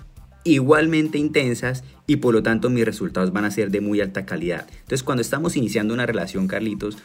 igualmente 0.44 1.18
intensas 1.18 1.84
y 2.08 2.18
por 2.18 2.34
lo 2.34 2.42
tanto 2.42 2.70
mis 2.70 2.86
resultados 2.86 3.32
van 3.34 3.46
a 3.46 3.52
ser 3.52 3.70
de 3.70 3.82
muy 3.82 4.02
alta 4.02 4.26
calidad. 4.26 4.68
Entonces 4.70 5.04
cuando 5.04 5.22
estamos 5.22 5.56
iniciando 5.56 5.94
una 5.94 6.06
relación, 6.06 6.48
Carlitos, 6.48 6.98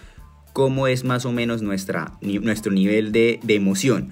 ¿cómo 0.57 0.87
es 0.87 1.05
más 1.05 1.27
o 1.27 1.33
menos 1.33 1.61
nuestra, 1.61 2.15
nuestro 2.23 2.73
nivel 2.73 3.13
de, 3.13 3.41
emoción? 3.47 4.09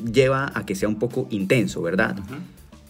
Lleva 0.00 0.52
a 0.54 0.64
que 0.64 0.76
sea 0.76 0.88
un 0.88 1.00
poco 1.00 1.26
intenso, 1.30 1.82
¿verdad? 1.82 2.16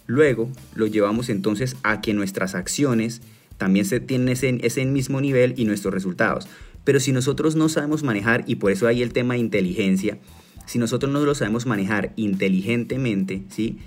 Luego 0.05 0.51
lo 0.75 0.85
llevamos 0.85 1.29
entonces 1.29 1.77
a 1.81 1.99
que 1.99 2.13
nuestras 2.13 2.53
acciones 2.53 3.23
también 3.57 3.85
se 3.85 4.01
tienen 4.01 4.29
ese, 4.29 4.59
ese 4.61 4.85
mismo 4.85 5.19
nivel 5.19 5.55
y 5.57 5.65
nuestros 5.65 5.91
resultados. 5.91 6.47
Pero 6.83 6.99
si 6.99 7.11
nosotros 7.11 7.55
no 7.55 7.69
sabemos 7.69 8.03
manejar, 8.03 8.43
y 8.45 8.57
por 8.57 8.71
eso 8.71 8.85
hay 8.85 9.01
el 9.01 9.13
tema 9.13 9.33
de 9.33 9.39
inteligencia, 9.39 10.19
si 10.67 10.77
nosotros 10.77 11.11
no 11.11 11.21
lo 11.21 11.33
sabemos 11.33 11.65
manejar 11.65 12.13
inteligentemente, 12.17 13.41
¿sí? 13.49 13.79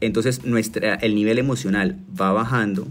entonces 0.00 0.46
nuestra, 0.46 0.94
el 0.94 1.14
nivel 1.14 1.38
emocional 1.38 1.98
va 2.18 2.32
bajando, 2.32 2.88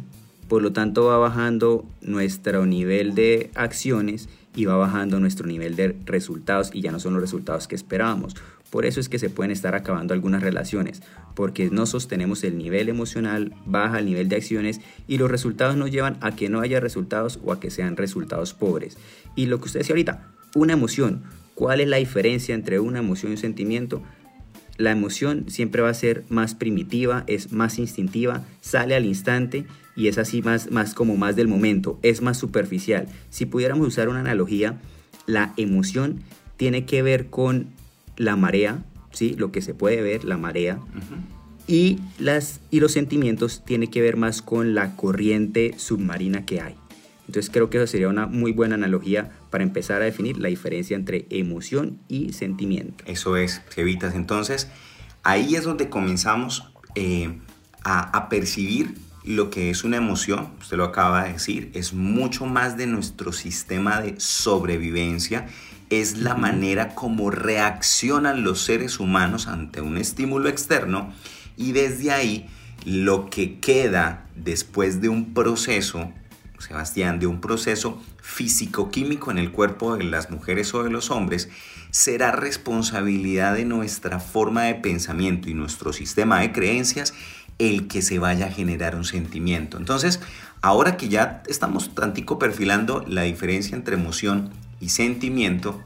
por 0.48 0.62
lo 0.62 0.74
tanto 0.74 1.06
va 1.06 1.18
bajando 1.18 1.88
nuestro 2.02 2.68
nivel 2.68 3.16
de 3.16 3.50
acciones 3.56 4.30
y 4.56 4.66
va 4.66 4.76
bajando 4.76 5.20
nuestro 5.20 5.48
nivel 5.48 5.76
de 5.76 5.96
resultados 6.06 6.72
y 6.74 6.82
ya 6.82 6.92
no 6.92 7.00
son 7.00 7.14
los 7.14 7.22
resultados 7.22 7.68
que 7.68 7.76
esperábamos. 7.76 8.36
Por 8.70 8.86
eso 8.86 9.00
es 9.00 9.10
que 9.10 9.20
se 9.20 9.30
pueden 9.30 9.52
estar 9.52 9.76
acabando 9.76 10.14
algunas 10.14 10.42
relaciones, 10.42 11.04
porque 11.36 11.70
no 11.70 11.86
sostenemos 11.86 12.44
el 12.44 12.58
nivel 12.58 12.88
emocional, 12.88 13.54
baja 13.66 14.00
el 14.00 14.06
nivel 14.06 14.30
de 14.30 14.38
acciones 14.38 14.80
y 15.08 15.18
los 15.18 15.30
resultados 15.30 15.76
nos 15.76 15.92
llevan 15.92 16.18
a 16.22 16.36
que 16.36 16.48
no 16.48 16.62
haya 16.62 16.80
resultados 16.80 17.40
o 17.44 17.52
a 17.52 17.60
que 17.60 17.70
sean 17.70 17.98
resultados 17.98 18.54
pobres. 18.54 18.98
Y 19.36 19.48
lo 19.48 19.60
que 19.60 19.66
usted 19.66 19.82
decía 19.82 19.94
ahorita, 19.94 20.28
una 20.56 20.74
emoción, 20.74 21.24
¿cuál 21.54 21.82
es 21.82 21.90
la 21.90 21.98
diferencia 21.98 22.56
entre 22.56 22.80
una 22.80 23.00
emoción 23.00 23.34
y 23.34 23.36
un 23.36 23.42
sentimiento? 23.42 24.02
La 24.78 24.92
emoción 24.92 25.46
siempre 25.50 25.82
va 25.82 25.90
a 25.90 25.94
ser 25.94 26.24
más 26.30 26.56
primitiva, 26.56 27.26
es 27.28 27.52
más 27.52 27.78
instintiva, 27.78 28.46
sale 28.62 28.96
al 28.96 29.06
instante 29.06 29.66
y 29.96 30.08
es 30.08 30.18
así 30.18 30.42
más, 30.42 30.72
más 30.72 30.94
como 30.94 31.18
más 31.18 31.36
del 31.36 31.48
momento, 31.48 32.00
es 32.02 32.22
más 32.22 32.38
superficial. 32.38 33.08
Si 33.30 33.46
pudiéramos 33.46 33.88
usar 33.88 34.10
una 34.10 34.20
analogía, 34.20 34.80
la 35.26 35.54
emoción 35.58 36.22
tiene 36.58 36.86
que 36.86 37.02
ver 37.02 37.28
con 37.28 37.68
la 38.18 38.36
marea, 38.36 38.84
¿sí? 39.12 39.36
lo 39.38 39.52
que 39.52 39.62
se 39.62 39.74
puede 39.74 40.02
ver, 40.02 40.24
la 40.24 40.38
marea, 40.38 40.80
y, 41.68 42.00
las, 42.20 42.60
y 42.70 42.80
los 42.80 42.92
sentimientos 42.92 43.64
tiene 43.66 43.90
que 43.90 44.02
ver 44.02 44.18
más 44.18 44.42
con 44.42 44.76
la 44.76 44.96
corriente 44.96 45.74
submarina 45.78 46.46
que 46.46 46.62
hay. 46.62 46.76
Entonces 47.28 47.50
creo 47.50 47.70
que 47.70 47.78
eso 47.78 47.88
sería 47.88 48.10
una 48.10 48.28
muy 48.28 48.52
buena 48.52 48.76
analogía 48.76 49.32
para 49.50 49.64
empezar 49.64 50.02
a 50.02 50.06
definir 50.06 50.38
la 50.38 50.50
diferencia 50.50 50.96
entre 50.96 51.28
emoción 51.30 52.00
y 52.10 52.34
sentimiento. 52.34 53.04
Eso 53.08 53.38
es, 53.38 53.62
Cevitas. 53.70 54.16
Entonces, 54.16 54.68
ahí 55.24 55.56
es 55.56 55.64
donde 55.64 55.88
comenzamos 55.88 56.74
eh, 56.96 57.40
a, 57.84 58.18
a 58.18 58.28
percibir 58.28 58.96
lo 59.24 59.50
que 59.50 59.70
es 59.70 59.84
una 59.84 59.98
emoción, 59.98 60.50
usted 60.60 60.78
lo 60.78 60.86
acaba 60.86 61.24
de 61.24 61.34
decir, 61.34 61.72
es 61.74 61.94
mucho 61.94 62.46
más 62.46 62.78
de 62.78 62.88
nuestro 62.88 63.32
sistema 63.32 64.02
de 64.02 64.20
sobrevivencia, 64.20 65.48
es 65.90 66.18
la 66.18 66.36
manera 66.36 66.96
como 66.96 67.30
reaccionan 67.30 68.44
los 68.44 68.62
seres 68.62 69.00
humanos 69.00 69.48
ante 69.48 69.82
un 69.82 69.98
estímulo 69.98 70.50
externo 70.50 71.14
y 71.58 71.74
desde 71.74 72.12
ahí 72.12 72.48
lo 72.86 73.30
que 73.30 73.60
queda 73.60 74.26
después 74.36 75.02
de 75.02 75.10
un 75.10 75.34
proceso, 75.34 76.12
Sebastián, 76.58 77.20
de 77.20 77.28
un 77.28 77.42
proceso 77.42 78.02
físico-químico 78.22 79.32
en 79.32 79.38
el 79.38 79.52
cuerpo 79.52 79.98
de 79.98 80.06
las 80.06 80.32
mujeres 80.32 80.74
o 80.74 80.84
de 80.84 80.90
los 80.90 81.12
hombres, 81.12 81.50
será 81.92 82.32
responsabilidad 82.32 83.56
de 83.56 83.66
nuestra 83.66 84.20
forma 84.20 84.64
de 84.64 84.76
pensamiento 84.76 85.50
y 85.50 85.54
nuestro 85.54 85.92
sistema 85.92 86.40
de 86.40 86.54
creencias 86.54 87.14
el 87.62 87.88
que 87.88 88.02
se 88.02 88.18
vaya 88.18 88.48
a 88.48 88.52
generar 88.52 88.96
un 88.96 89.06
sentimiento. 89.06 89.78
Entonces, 89.78 90.20
ahora 90.62 90.98
que 90.98 91.10
ya 91.10 91.44
estamos 91.48 91.94
tantico 91.94 92.40
perfilando 92.40 93.06
la 93.08 93.22
diferencia 93.22 93.76
entre 93.76 93.96
emoción 93.96 94.50
y 94.80 94.90
sentimiento, 94.90 95.80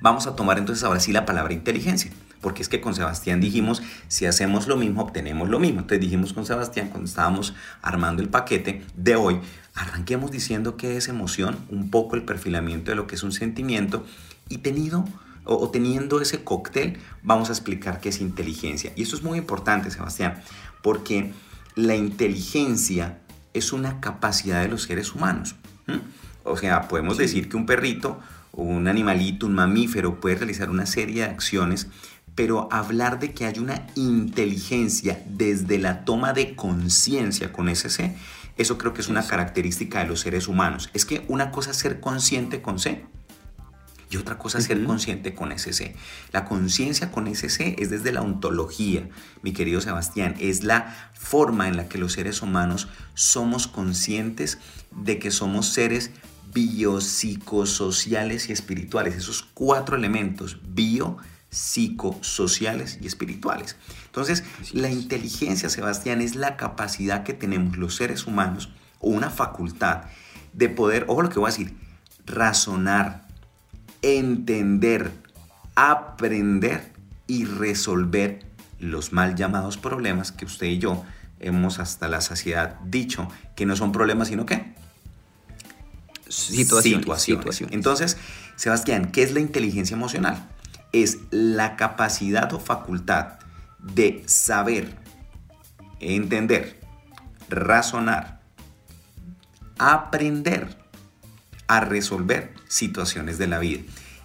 vamos 0.00 0.26
a 0.26 0.34
tomar 0.34 0.58
entonces 0.58 0.82
ahora 0.82 0.98
sí 0.98 1.12
la 1.12 1.24
palabra 1.24 1.54
inteligencia. 1.54 2.10
Porque 2.40 2.60
es 2.62 2.68
que 2.68 2.80
con 2.80 2.94
Sebastián 2.94 3.40
dijimos, 3.40 3.82
si 4.08 4.26
hacemos 4.26 4.66
lo 4.66 4.76
mismo, 4.76 5.02
obtenemos 5.02 5.48
lo 5.48 5.60
mismo. 5.60 5.80
Entonces 5.80 6.00
dijimos 6.00 6.32
con 6.32 6.44
Sebastián 6.44 6.88
cuando 6.88 7.08
estábamos 7.08 7.54
armando 7.82 8.20
el 8.20 8.28
paquete 8.28 8.84
de 8.96 9.14
hoy, 9.14 9.38
arranquemos 9.74 10.32
diciendo 10.32 10.76
qué 10.76 10.96
es 10.96 11.06
emoción, 11.06 11.56
un 11.70 11.90
poco 11.90 12.16
el 12.16 12.24
perfilamiento 12.24 12.90
de 12.90 12.96
lo 12.96 13.06
que 13.06 13.14
es 13.14 13.22
un 13.22 13.32
sentimiento 13.32 14.04
y 14.48 14.58
tenido 14.58 15.04
o, 15.46 15.70
teniendo 15.70 16.20
ese 16.20 16.42
cóctel, 16.44 16.98
vamos 17.22 17.48
a 17.48 17.52
explicar 17.52 18.00
qué 18.00 18.10
es 18.10 18.20
inteligencia. 18.20 18.92
Y 18.96 19.02
eso 19.02 19.16
es 19.16 19.22
muy 19.22 19.38
importante, 19.38 19.90
Sebastián, 19.90 20.42
porque 20.86 21.32
la 21.74 21.96
inteligencia 21.96 23.18
es 23.54 23.72
una 23.72 24.00
capacidad 24.00 24.62
de 24.62 24.68
los 24.68 24.84
seres 24.84 25.16
humanos. 25.16 25.56
O 26.44 26.56
sea, 26.56 26.86
podemos 26.86 27.18
decir 27.18 27.48
que 27.48 27.56
un 27.56 27.66
perrito, 27.66 28.20
un 28.52 28.86
animalito, 28.86 29.46
un 29.46 29.54
mamífero 29.56 30.20
puede 30.20 30.36
realizar 30.36 30.70
una 30.70 30.86
serie 30.86 31.24
de 31.24 31.30
acciones, 31.30 31.88
pero 32.36 32.68
hablar 32.70 33.18
de 33.18 33.32
que 33.32 33.46
hay 33.46 33.58
una 33.58 33.84
inteligencia 33.96 35.20
desde 35.26 35.78
la 35.80 36.04
toma 36.04 36.32
de 36.32 36.54
conciencia 36.54 37.52
con 37.52 37.68
ese 37.68 37.90
C, 37.90 38.16
eso 38.56 38.78
creo 38.78 38.94
que 38.94 39.00
es 39.00 39.08
una 39.08 39.26
característica 39.26 39.98
de 39.98 40.06
los 40.06 40.20
seres 40.20 40.46
humanos. 40.46 40.88
Es 40.94 41.04
que 41.04 41.24
una 41.26 41.50
cosa 41.50 41.72
es 41.72 41.78
ser 41.78 41.98
consciente 41.98 42.62
con 42.62 42.78
C 42.78 43.04
y 44.10 44.16
otra 44.18 44.38
cosa 44.38 44.58
es 44.58 44.64
ser 44.64 44.84
consciente 44.84 45.34
con 45.34 45.52
ese 45.52 45.72
C. 45.72 45.96
La 46.32 46.44
conciencia 46.44 47.10
con 47.10 47.26
ese 47.26 47.48
C 47.48 47.76
es 47.78 47.90
desde 47.90 48.12
la 48.12 48.22
ontología, 48.22 49.08
mi 49.42 49.52
querido 49.52 49.80
Sebastián, 49.80 50.34
es 50.38 50.62
la 50.62 51.10
forma 51.12 51.68
en 51.68 51.76
la 51.76 51.88
que 51.88 51.98
los 51.98 52.12
seres 52.12 52.42
humanos 52.42 52.88
somos 53.14 53.66
conscientes 53.66 54.58
de 54.92 55.18
que 55.18 55.30
somos 55.30 55.68
seres 55.68 56.10
biopsicosociales 56.52 58.48
y 58.48 58.52
espirituales. 58.52 59.16
Esos 59.16 59.42
cuatro 59.42 59.96
elementos, 59.96 60.58
bio, 60.62 61.16
psicosociales 61.50 62.98
y 63.00 63.06
espirituales. 63.06 63.76
Entonces, 64.06 64.44
la 64.72 64.90
inteligencia, 64.90 65.68
Sebastián, 65.68 66.20
es 66.20 66.36
la 66.36 66.56
capacidad 66.56 67.24
que 67.24 67.32
tenemos 67.32 67.76
los 67.76 67.96
seres 67.96 68.26
humanos, 68.26 68.70
o 69.00 69.10
una 69.10 69.30
facultad 69.30 70.04
de 70.52 70.68
poder, 70.68 71.04
ojo 71.08 71.22
lo 71.22 71.28
que 71.28 71.38
voy 71.38 71.48
a 71.48 71.52
decir, 71.52 71.76
razonar, 72.24 73.25
entender, 74.02 75.10
aprender 75.74 76.92
y 77.26 77.44
resolver 77.44 78.44
los 78.78 79.12
mal 79.12 79.34
llamados 79.34 79.78
problemas 79.78 80.32
que 80.32 80.44
usted 80.44 80.66
y 80.66 80.78
yo 80.78 81.04
hemos 81.40 81.78
hasta 81.78 82.08
la 82.08 82.20
saciedad 82.20 82.78
dicho 82.84 83.28
que 83.54 83.66
no 83.66 83.76
son 83.76 83.92
problemas, 83.92 84.28
sino 84.28 84.46
que 84.46 84.74
situaciones. 86.28 87.72
Entonces, 87.72 88.16
Sebastián, 88.56 89.10
¿qué 89.12 89.22
es 89.22 89.32
la 89.32 89.40
inteligencia 89.40 89.94
emocional? 89.94 90.48
Es 90.92 91.18
la 91.30 91.76
capacidad 91.76 92.52
o 92.52 92.60
facultad 92.60 93.38
de 93.78 94.22
saber, 94.26 94.96
entender, 96.00 96.80
razonar, 97.48 98.40
aprender 99.78 100.76
a 101.68 101.80
resolver 101.80 102.54
situaciones 102.76 103.38
de 103.38 103.46
la 103.46 103.58
vida. 103.58 103.80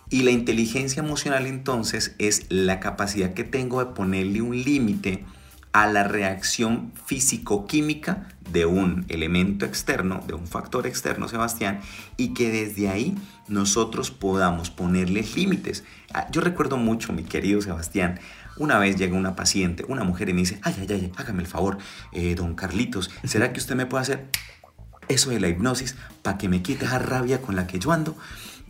Y 0.09 0.23
la 0.23 0.31
inteligencia 0.31 1.01
emocional 1.01 1.47
entonces 1.47 2.15
es 2.19 2.45
la 2.49 2.79
capacidad 2.79 3.33
que 3.33 3.45
tengo 3.45 3.79
de 3.79 3.93
ponerle 3.93 4.41
un 4.41 4.61
límite 4.61 5.23
a 5.71 5.87
la 5.87 6.03
reacción 6.03 6.91
físico-química 7.05 8.27
de 8.51 8.65
un 8.65 9.05
elemento 9.07 9.65
externo, 9.65 10.21
de 10.27 10.33
un 10.33 10.47
factor 10.47 10.85
externo, 10.85 11.29
Sebastián, 11.29 11.79
y 12.17 12.33
que 12.33 12.51
desde 12.51 12.89
ahí 12.89 13.15
nosotros 13.47 14.11
podamos 14.11 14.69
ponerles 14.69 15.37
límites. 15.37 15.85
Ah, 16.13 16.27
yo 16.29 16.41
recuerdo 16.41 16.75
mucho, 16.75 17.13
mi 17.13 17.23
querido 17.23 17.61
Sebastián, 17.61 18.19
una 18.57 18.79
vez 18.79 18.97
llega 18.97 19.15
una 19.15 19.37
paciente, 19.37 19.85
una 19.87 20.03
mujer, 20.03 20.27
y 20.27 20.33
me 20.33 20.41
dice, 20.41 20.59
ay, 20.61 20.75
ay, 20.77 20.87
ay, 20.89 21.11
hágame 21.15 21.41
el 21.41 21.47
favor, 21.47 21.77
eh, 22.11 22.35
don 22.35 22.53
Carlitos, 22.53 23.09
¿será 23.23 23.53
que 23.53 23.59
usted 23.59 23.75
me 23.75 23.85
puede 23.85 24.01
hacer 24.01 24.27
eso 25.07 25.29
de 25.29 25.39
la 25.39 25.47
hipnosis 25.47 25.95
para 26.21 26.37
que 26.37 26.49
me 26.49 26.61
quite 26.61 26.85
esa 26.85 26.99
rabia 26.99 27.41
con 27.41 27.55
la 27.55 27.67
que 27.67 27.79
yo 27.79 27.91
ando? 27.91 28.15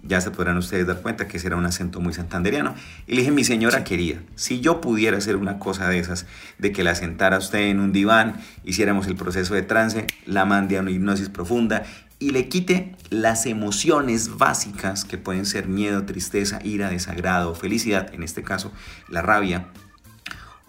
Ya 0.03 0.19
se 0.19 0.31
podrán 0.31 0.57
ustedes 0.57 0.87
dar 0.87 1.01
cuenta 1.01 1.27
que 1.27 1.37
ese 1.37 1.47
era 1.47 1.57
un 1.57 1.65
acento 1.65 1.99
muy 1.99 2.13
santanderiano. 2.13 2.73
Y 3.05 3.11
le 3.11 3.19
dije, 3.19 3.31
mi 3.31 3.43
señora 3.43 3.83
quería, 3.83 4.23
si 4.35 4.59
yo 4.59 4.81
pudiera 4.81 5.17
hacer 5.17 5.35
una 5.35 5.59
cosa 5.59 5.87
de 5.89 5.99
esas, 5.99 6.25
de 6.57 6.71
que 6.71 6.83
la 6.83 6.95
sentara 6.95 7.37
usted 7.37 7.67
en 7.67 7.79
un 7.79 7.91
diván, 7.91 8.41
hiciéramos 8.63 9.05
el 9.05 9.15
proceso 9.15 9.53
de 9.53 9.61
trance, 9.61 10.07
la 10.25 10.45
mande 10.45 10.77
a 10.77 10.81
una 10.81 10.89
hipnosis 10.89 11.29
profunda 11.29 11.83
y 12.17 12.31
le 12.31 12.47
quite 12.47 12.95
las 13.09 13.47
emociones 13.47 14.37
básicas 14.37 15.05
que 15.05 15.17
pueden 15.17 15.45
ser 15.45 15.67
miedo, 15.67 16.05
tristeza, 16.05 16.59
ira, 16.63 16.89
desagrado, 16.89 17.55
felicidad, 17.55 18.13
en 18.13 18.23
este 18.23 18.43
caso 18.43 18.71
la 19.09 19.21
rabia, 19.23 19.67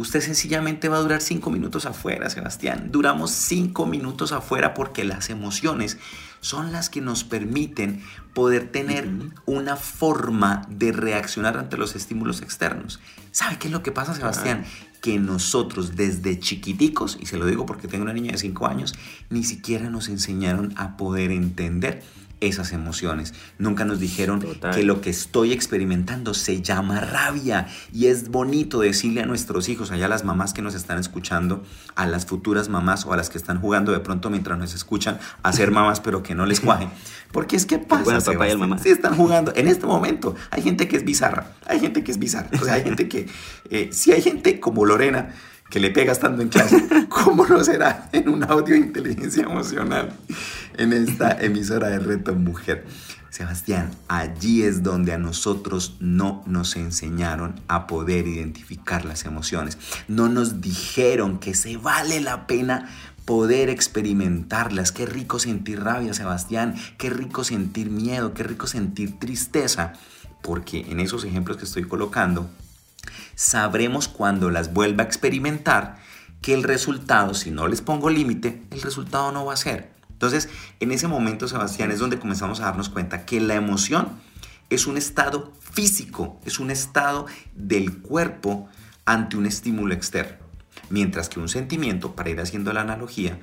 Usted 0.02 0.20
sencillamente 0.20 0.88
va 0.88 0.96
a 0.96 1.00
durar 1.00 1.20
cinco 1.20 1.48
minutos 1.48 1.86
afuera, 1.86 2.28
Sebastián. 2.28 2.88
Duramos 2.90 3.30
cinco 3.30 3.86
minutos 3.86 4.32
afuera 4.32 4.74
porque 4.74 5.04
las 5.04 5.30
emociones 5.30 5.96
son 6.40 6.72
las 6.72 6.90
que 6.90 7.00
nos 7.00 7.22
permiten 7.22 8.02
poder 8.34 8.72
tener 8.72 9.08
una 9.46 9.76
forma 9.76 10.66
de 10.68 10.90
reaccionar 10.90 11.56
ante 11.56 11.76
los 11.76 11.94
estímulos 11.94 12.42
externos. 12.42 12.98
¿Sabe 13.30 13.58
qué 13.60 13.68
es 13.68 13.72
lo 13.72 13.84
que 13.84 13.92
pasa, 13.92 14.12
Sebastián? 14.12 14.64
Que 15.00 15.20
nosotros 15.20 15.94
desde 15.94 16.36
chiquiticos, 16.40 17.16
y 17.20 17.26
se 17.26 17.36
lo 17.36 17.46
digo 17.46 17.64
porque 17.64 17.86
tengo 17.86 18.02
una 18.02 18.12
niña 18.12 18.32
de 18.32 18.38
cinco 18.38 18.66
años, 18.66 18.96
ni 19.30 19.44
siquiera 19.44 19.88
nos 19.88 20.08
enseñaron 20.08 20.74
a 20.76 20.96
poder 20.96 21.30
entender 21.30 22.02
esas 22.42 22.72
emociones. 22.72 23.34
Nunca 23.58 23.84
nos 23.84 24.00
dijeron 24.00 24.44
que 24.74 24.82
lo 24.82 25.00
que 25.00 25.10
estoy 25.10 25.52
experimentando 25.52 26.34
se 26.34 26.60
llama 26.60 27.00
rabia 27.00 27.68
y 27.92 28.06
es 28.06 28.30
bonito 28.30 28.80
decirle 28.80 29.22
a 29.22 29.26
nuestros 29.26 29.68
hijos, 29.68 29.90
allá 29.90 30.06
a 30.06 30.08
las 30.08 30.24
mamás 30.24 30.52
que 30.52 30.62
nos 30.62 30.74
están 30.74 30.98
escuchando, 30.98 31.62
a 31.94 32.06
las 32.06 32.26
futuras 32.26 32.68
mamás 32.68 33.06
o 33.06 33.12
a 33.12 33.16
las 33.16 33.30
que 33.30 33.38
están 33.38 33.60
jugando 33.60 33.92
de 33.92 34.00
pronto 34.00 34.30
mientras 34.30 34.58
nos 34.58 34.74
escuchan 34.74 35.18
a 35.42 35.52
ser 35.52 35.70
mamás 35.72 36.00
pero 36.00 36.22
que 36.22 36.34
no 36.34 36.46
les 36.46 36.60
cuajen. 36.60 36.90
Porque 37.30 37.56
es 37.56 37.64
que 37.64 37.78
pasa, 37.78 38.04
bueno, 38.04 38.20
papá 38.20 38.48
y 38.48 38.56
mamá. 38.56 38.78
Sí 38.78 38.90
están 38.90 39.16
jugando. 39.16 39.52
En 39.54 39.68
este 39.68 39.86
momento 39.86 40.34
hay 40.50 40.62
gente 40.62 40.88
que 40.88 40.96
es 40.96 41.04
bizarra, 41.04 41.52
hay 41.66 41.80
gente 41.80 42.04
que 42.04 42.10
es 42.10 42.18
bizarra. 42.18 42.50
O 42.60 42.64
sea, 42.64 42.74
hay 42.74 42.82
gente 42.82 43.08
que, 43.08 43.28
eh, 43.70 43.88
si 43.92 44.12
hay 44.12 44.20
gente 44.20 44.60
como 44.60 44.84
Lorena, 44.84 45.32
que 45.72 45.80
le 45.80 45.90
pega 45.90 46.12
estando 46.12 46.42
en 46.42 46.50
clase, 46.50 46.86
¿cómo 47.08 47.46
no 47.46 47.64
será 47.64 48.10
en 48.12 48.28
un 48.28 48.44
audio 48.44 48.74
de 48.74 48.80
inteligencia 48.80 49.44
emocional 49.44 50.12
en 50.76 50.92
esta 50.92 51.32
emisora 51.40 51.88
de 51.88 51.98
Reto 51.98 52.34
Mujer? 52.34 52.84
Sebastián, 53.30 53.90
allí 54.06 54.64
es 54.64 54.82
donde 54.82 55.14
a 55.14 55.18
nosotros 55.18 55.96
no 55.98 56.44
nos 56.44 56.76
enseñaron 56.76 57.58
a 57.68 57.86
poder 57.86 58.26
identificar 58.26 59.06
las 59.06 59.24
emociones. 59.24 59.78
No 60.08 60.28
nos 60.28 60.60
dijeron 60.60 61.38
que 61.38 61.54
se 61.54 61.78
vale 61.78 62.20
la 62.20 62.46
pena 62.46 62.90
poder 63.24 63.70
experimentarlas. 63.70 64.92
Qué 64.92 65.06
rico 65.06 65.38
sentir 65.38 65.80
rabia, 65.80 66.12
Sebastián. 66.12 66.74
Qué 66.98 67.08
rico 67.08 67.44
sentir 67.44 67.88
miedo. 67.88 68.34
Qué 68.34 68.42
rico 68.42 68.66
sentir 68.66 69.18
tristeza. 69.18 69.94
Porque 70.42 70.80
en 70.90 71.00
esos 71.00 71.24
ejemplos 71.24 71.56
que 71.56 71.64
estoy 71.64 71.84
colocando, 71.84 72.50
sabremos 73.34 74.08
cuando 74.08 74.50
las 74.50 74.72
vuelva 74.72 75.02
a 75.02 75.06
experimentar 75.06 75.98
que 76.40 76.54
el 76.54 76.62
resultado, 76.62 77.34
si 77.34 77.50
no 77.50 77.68
les 77.68 77.80
pongo 77.80 78.10
límite, 78.10 78.62
el 78.70 78.82
resultado 78.82 79.32
no 79.32 79.44
va 79.44 79.54
a 79.54 79.56
ser. 79.56 79.92
Entonces, 80.10 80.48
en 80.80 80.92
ese 80.92 81.08
momento, 81.08 81.48
Sebastián, 81.48 81.90
es 81.90 81.98
donde 81.98 82.18
comenzamos 82.18 82.60
a 82.60 82.64
darnos 82.64 82.88
cuenta 82.88 83.24
que 83.24 83.40
la 83.40 83.54
emoción 83.54 84.20
es 84.70 84.86
un 84.86 84.96
estado 84.96 85.52
físico, 85.60 86.40
es 86.44 86.58
un 86.58 86.70
estado 86.70 87.26
del 87.54 87.98
cuerpo 87.98 88.68
ante 89.04 89.36
un 89.36 89.46
estímulo 89.46 89.94
externo. 89.94 90.38
Mientras 90.90 91.28
que 91.28 91.40
un 91.40 91.48
sentimiento, 91.48 92.14
para 92.14 92.30
ir 92.30 92.40
haciendo 92.40 92.72
la 92.72 92.82
analogía, 92.82 93.38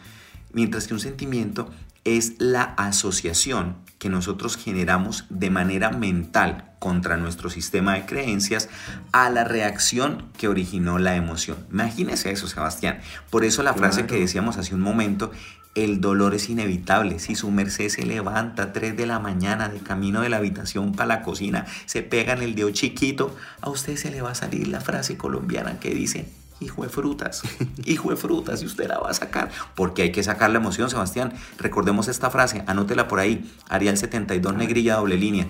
mientras 0.53 0.87
que 0.87 0.93
un 0.93 0.99
sentimiento 0.99 1.69
es 2.03 2.33
la 2.39 2.63
asociación 2.63 3.77
que 3.97 4.09
nosotros 4.09 4.55
generamos 4.55 5.25
de 5.29 5.49
manera 5.49 5.91
mental 5.91 6.68
contra 6.79 7.17
nuestro 7.17 7.49
sistema 7.49 7.93
de 7.93 8.05
creencias 8.05 8.69
a 9.11 9.29
la 9.29 9.43
reacción 9.43 10.25
que 10.37 10.47
originó 10.47 10.97
la 10.97 11.15
emoción. 11.15 11.57
Imagínese 11.71 12.31
eso, 12.31 12.47
Sebastián. 12.47 12.99
Por 13.29 13.45
eso 13.45 13.61
la 13.63 13.73
frase 13.73 14.05
que 14.05 14.19
decíamos 14.19 14.57
hace 14.57 14.73
un 14.73 14.81
momento, 14.81 15.31
el 15.75 16.01
dolor 16.01 16.33
es 16.33 16.49
inevitable. 16.49 17.19
Si 17.19 17.35
su 17.35 17.51
merced 17.51 17.89
se 17.89 18.05
levanta 18.05 18.63
a 18.63 18.73
3 18.73 18.97
de 18.97 19.05
la 19.05 19.19
mañana 19.19 19.69
de 19.69 19.79
camino 19.79 20.21
de 20.21 20.29
la 20.29 20.37
habitación 20.37 20.93
para 20.93 21.07
la 21.07 21.21
cocina, 21.21 21.65
se 21.85 22.01
pega 22.01 22.33
en 22.33 22.41
el 22.41 22.55
dedo 22.55 22.71
chiquito, 22.71 23.35
a 23.61 23.69
usted 23.69 23.95
se 23.95 24.09
le 24.09 24.21
va 24.21 24.31
a 24.31 24.35
salir 24.35 24.67
la 24.67 24.81
frase 24.81 25.17
colombiana 25.17 25.79
que 25.79 25.93
dice, 25.93 26.27
hijo 26.59 26.83
de 26.83 26.89
frutas, 26.89 27.43
hijo 27.85 28.09
de 28.09 28.15
frutas, 28.15 28.61
y 28.61 28.65
usted 28.65 28.87
la 28.87 28.99
va 28.99 29.09
a 29.09 29.13
sacar, 29.13 29.49
porque 29.75 30.03
hay 30.03 30.11
que 30.11 30.23
sacar 30.23 30.49
la 30.49 30.57
emoción, 30.57 30.89
Sebastián. 30.89 31.33
Recordemos 31.57 32.07
esta 32.07 32.29
frase, 32.29 32.63
anótela 32.67 33.07
por 33.07 33.19
ahí, 33.19 33.49
Arial 33.69 33.97
72, 33.97 34.55
negrilla, 34.55 34.95
doble 34.95 35.17
línea. 35.17 35.47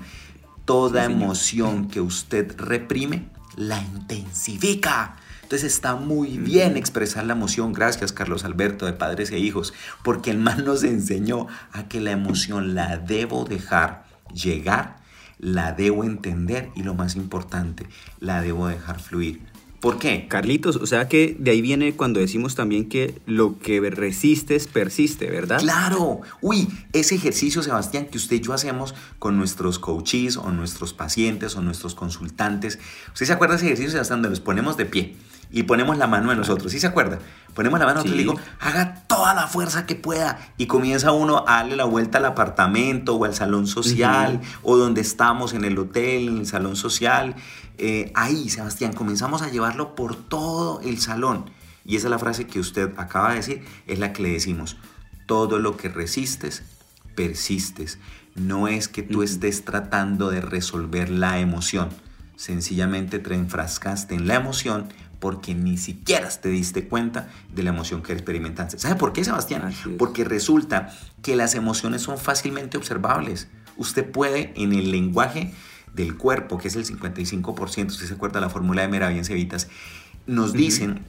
Toda 0.69 1.03
emoción 1.03 1.87
que 1.87 1.99
usted 1.99 2.55
reprime, 2.59 3.27
la 3.55 3.81
intensifica. 3.81 5.15
Entonces 5.41 5.73
está 5.73 5.95
muy 5.95 6.37
bien 6.37 6.77
expresar 6.77 7.25
la 7.25 7.33
emoción, 7.33 7.73
gracias 7.73 8.13
Carlos 8.13 8.45
Alberto, 8.45 8.85
de 8.85 8.93
Padres 8.93 9.31
e 9.31 9.39
Hijos, 9.39 9.73
porque 10.03 10.29
el 10.29 10.37
man 10.37 10.63
nos 10.65 10.83
enseñó 10.83 11.47
a 11.71 11.87
que 11.87 11.99
la 11.99 12.11
emoción 12.11 12.75
la 12.75 12.97
debo 12.97 13.45
dejar 13.45 14.03
llegar, 14.31 14.97
la 15.39 15.73
debo 15.73 16.03
entender 16.03 16.69
y 16.75 16.83
lo 16.83 16.93
más 16.93 17.15
importante, 17.15 17.87
la 18.19 18.43
debo 18.43 18.67
dejar 18.67 18.99
fluir. 18.99 19.41
¿Por 19.79 19.97
qué? 19.97 20.27
Carlitos, 20.27 20.75
o 20.75 20.85
sea 20.85 21.07
que 21.07 21.37
de 21.39 21.51
ahí 21.51 21.61
viene 21.61 21.95
cuando 21.95 22.19
decimos 22.19 22.55
también 22.55 22.89
que 22.89 23.21
lo 23.25 23.59
que 23.59 23.79
resistes 23.89 24.67
persiste, 24.67 25.29
¿verdad? 25.29 25.59
Claro. 25.59 26.19
Uy, 26.41 26.67
ese 26.91 27.15
ejercicio, 27.15 27.63
Sebastián, 27.63 28.07
que 28.07 28.17
usted 28.17 28.37
y 28.37 28.41
yo 28.41 28.53
hacemos 28.53 28.93
con 29.19 29.37
nuestros 29.37 29.79
coaches 29.79 30.35
o 30.35 30.51
nuestros 30.51 30.93
pacientes 30.93 31.55
o 31.55 31.61
nuestros 31.61 31.95
consultantes. 31.95 32.77
¿Usted 33.13 33.25
se 33.25 33.33
acuerda 33.33 33.53
de 33.53 33.57
ese 33.57 33.65
ejercicio, 33.67 33.91
Sebastián, 33.91 34.21
donde 34.21 34.31
los 34.31 34.41
ponemos 34.41 34.75
de 34.75 34.85
pie? 34.85 35.15
y 35.51 35.63
ponemos 35.63 35.97
la 35.97 36.07
mano 36.07 36.31
en 36.31 36.37
nosotros. 36.37 36.71
¿Sí 36.71 36.79
se 36.79 36.87
acuerda? 36.87 37.19
Ponemos 37.55 37.79
la 37.79 37.85
mano 37.85 38.01
en 38.01 38.05
nosotros 38.05 38.13
y 38.13 38.17
le 38.17 38.31
digo, 38.31 38.39
haga 38.59 39.03
toda 39.07 39.33
la 39.33 39.47
fuerza 39.47 39.85
que 39.85 39.95
pueda. 39.95 40.39
Y 40.57 40.67
comienza 40.67 41.11
uno 41.11 41.43
a 41.47 41.57
darle 41.57 41.75
la 41.75 41.85
vuelta 41.85 42.19
al 42.19 42.25
apartamento 42.25 43.15
o 43.15 43.25
al 43.25 43.33
salón 43.33 43.65
social 43.65 44.41
o 44.61 44.77
donde 44.77 45.01
estamos 45.01 45.53
en 45.53 45.65
el 45.65 45.77
hotel, 45.77 46.27
en 46.27 46.37
el 46.39 46.45
salón 46.45 46.75
social. 46.75 47.35
Eh, 47.79 48.11
ahí, 48.13 48.49
Sebastián, 48.49 48.91
comenzamos 48.91 49.41
a 49.41 49.49
llevarlo 49.49 49.95
por 49.95 50.15
todo 50.15 50.81
el 50.81 50.99
salón. 50.99 51.49
Y 51.85 51.95
esa 51.95 52.07
es 52.07 52.11
la 52.11 52.19
frase 52.19 52.45
que 52.45 52.59
usted 52.59 52.91
acaba 52.97 53.29
de 53.29 53.37
decir, 53.37 53.65
es 53.87 53.99
la 53.99 54.11
que 54.11 54.21
le 54.21 54.33
decimos. 54.33 54.77
Todo 55.25 55.59
lo 55.59 55.77
que 55.77 55.87
resistes, 55.87 56.63
persistes. 57.15 57.97
No 58.35 58.67
es 58.67 58.87
que 58.89 59.01
tú 59.01 59.23
estés 59.23 59.63
tratando 59.63 60.29
de 60.29 60.41
resolver 60.41 61.09
la 61.09 61.39
emoción. 61.39 61.89
Sencillamente 62.35 63.19
te 63.19 63.33
enfrascaste 63.33 64.13
en 64.13 64.27
la 64.27 64.35
emoción 64.35 64.89
porque 65.19 65.53
ni 65.53 65.77
siquiera 65.77 66.29
te 66.29 66.49
diste 66.49 66.87
cuenta 66.87 67.29
de 67.53 67.63
la 67.63 67.69
emoción 67.69 68.01
que 68.01 68.13
experimentaste. 68.13 68.79
¿Sabe 68.79 68.95
por 68.95 69.13
qué, 69.13 69.23
Sebastián? 69.23 69.73
Porque 69.97 70.23
resulta 70.23 70.93
que 71.21 71.35
las 71.35 71.55
emociones 71.55 72.01
son 72.01 72.17
fácilmente 72.17 72.77
observables. 72.77 73.47
Usted 73.77 74.09
puede 74.09 74.53
en 74.55 74.73
el 74.73 74.91
lenguaje 74.91 75.53
del 75.93 76.17
cuerpo, 76.17 76.57
que 76.57 76.67
es 76.67 76.75
el 76.75 76.85
55%, 76.85 77.87
usted 77.87 78.05
se 78.05 78.13
acuerda 78.13 78.39
de 78.39 78.45
la 78.45 78.49
fórmula 78.49 78.81
de 78.81 78.87
Meravian 78.87 79.25
Cevitas, 79.25 79.67
nos 80.27 80.53
dicen 80.53 81.01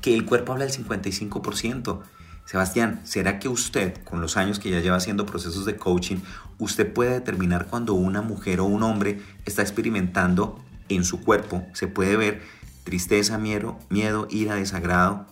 que 0.00 0.14
el 0.14 0.24
cuerpo 0.24 0.52
habla 0.52 0.66
del 0.66 0.74
55%. 0.74 2.00
Sebastián, 2.44 3.00
¿será 3.04 3.40
que 3.40 3.48
usted, 3.48 4.02
con 4.04 4.20
los 4.20 4.36
años 4.36 4.58
que 4.60 4.70
ya 4.70 4.80
lleva 4.80 4.96
haciendo 4.96 5.26
procesos 5.26 5.64
de 5.64 5.76
coaching, 5.76 6.18
usted 6.58 6.92
puede 6.92 7.10
determinar 7.10 7.66
cuando 7.66 7.94
una 7.94 8.22
mujer 8.22 8.60
o 8.60 8.64
un 8.66 8.84
hombre 8.84 9.20
está 9.44 9.62
experimentando 9.62 10.60
en 10.88 11.04
su 11.04 11.22
cuerpo, 11.22 11.66
se 11.72 11.88
puede 11.88 12.16
ver 12.16 12.42
tristeza, 12.84 13.36
miedo, 13.36 13.78
miedo, 13.90 14.28
ira, 14.30 14.54
desagrado 14.54 15.26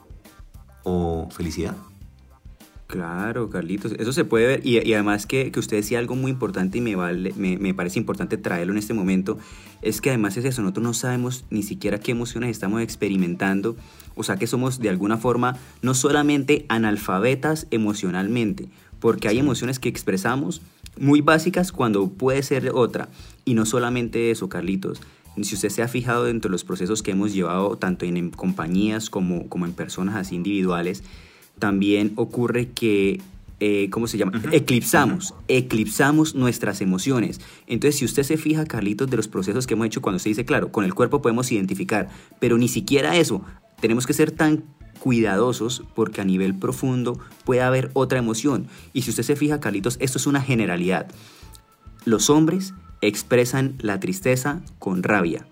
o 0.82 1.28
felicidad? 1.30 1.76
Claro, 2.86 3.48
Carlitos, 3.48 3.92
eso 3.98 4.12
se 4.12 4.24
puede 4.24 4.46
ver. 4.46 4.66
Y, 4.66 4.92
además 4.92 5.26
que, 5.26 5.50
usted 5.56 5.78
decía 5.78 5.98
algo 5.98 6.16
muy 6.16 6.30
importante 6.30 6.78
y 6.78 6.80
me, 6.80 6.94
vale, 6.94 7.32
me, 7.34 7.74
parece 7.74 7.98
importante 7.98 8.36
traerlo 8.36 8.72
en 8.72 8.78
este 8.78 8.92
momento, 8.94 9.38
es 9.80 10.00
que 10.00 10.10
además 10.10 10.36
es 10.36 10.44
eso, 10.44 10.62
nosotros 10.62 10.84
no 10.84 10.94
sabemos 10.94 11.44
ni 11.50 11.62
siquiera 11.62 11.98
qué 11.98 12.12
emociones 12.12 12.50
estamos 12.50 12.82
experimentando, 12.82 13.76
o 14.14 14.22
sea 14.22 14.36
que 14.36 14.46
somos 14.46 14.80
de 14.80 14.90
alguna 14.90 15.16
forma 15.16 15.56
no 15.82 15.94
solamente 15.94 16.66
analfabetas 16.68 17.66
emocionalmente, 17.70 18.68
porque 19.00 19.28
hay 19.28 19.38
emociones 19.38 19.78
que 19.78 19.88
expresamos 19.88 20.60
muy 20.98 21.20
básicas 21.22 21.72
cuando 21.72 22.10
puede 22.10 22.42
ser 22.42 22.70
otra, 22.74 23.08
y 23.46 23.54
no 23.54 23.64
solamente 23.64 24.30
eso, 24.30 24.48
Carlitos, 24.50 25.00
si 25.42 25.54
usted 25.54 25.70
se 25.70 25.82
ha 25.82 25.88
fijado 25.88 26.24
dentro 26.24 26.48
de 26.48 26.52
los 26.52 26.64
procesos 26.64 27.02
que 27.02 27.10
hemos 27.10 27.32
llevado 27.32 27.76
tanto 27.76 28.04
en, 28.04 28.30
compañías 28.30 29.10
como, 29.10 29.48
como 29.48 29.64
en 29.64 29.72
personas 29.72 30.14
así 30.16 30.36
individuales, 30.36 31.02
también 31.58 32.12
ocurre 32.16 32.70
que 32.70 33.20
eh, 33.60 33.88
¿cómo 33.90 34.06
se 34.08 34.18
llama? 34.18 34.42
Eclipsamos, 34.52 35.32
eclipsamos 35.48 36.34
nuestras 36.34 36.80
emociones. 36.80 37.40
Entonces, 37.66 37.98
si 37.98 38.04
usted 38.04 38.22
se 38.22 38.36
fija, 38.36 38.66
Carlitos, 38.66 39.08
de 39.08 39.16
los 39.16 39.28
procesos 39.28 39.66
que 39.66 39.74
hemos 39.74 39.86
hecho 39.86 40.02
cuando 40.02 40.18
se 40.18 40.28
dice, 40.28 40.44
claro, 40.44 40.70
con 40.72 40.84
el 40.84 40.92
cuerpo 40.92 41.22
podemos 41.22 41.50
identificar, 41.52 42.08
pero 42.40 42.58
ni 42.58 42.68
siquiera 42.68 43.16
eso, 43.16 43.42
tenemos 43.80 44.06
que 44.06 44.12
ser 44.12 44.32
tan 44.32 44.64
cuidadosos 44.98 45.82
porque 45.94 46.20
a 46.20 46.24
nivel 46.24 46.54
profundo 46.54 47.18
puede 47.44 47.62
haber 47.62 47.90
otra 47.94 48.18
emoción. 48.18 48.66
Y 48.92 49.02
si 49.02 49.10
usted 49.10 49.22
se 49.22 49.36
fija, 49.36 49.60
Carlitos, 49.60 49.96
esto 50.00 50.18
es 50.18 50.26
una 50.26 50.40
generalidad. 50.40 51.06
Los 52.04 52.30
hombres 52.30 52.74
expresan 53.00 53.76
la 53.78 54.00
tristeza 54.00 54.62
con 54.78 55.02
rabia 55.02 55.46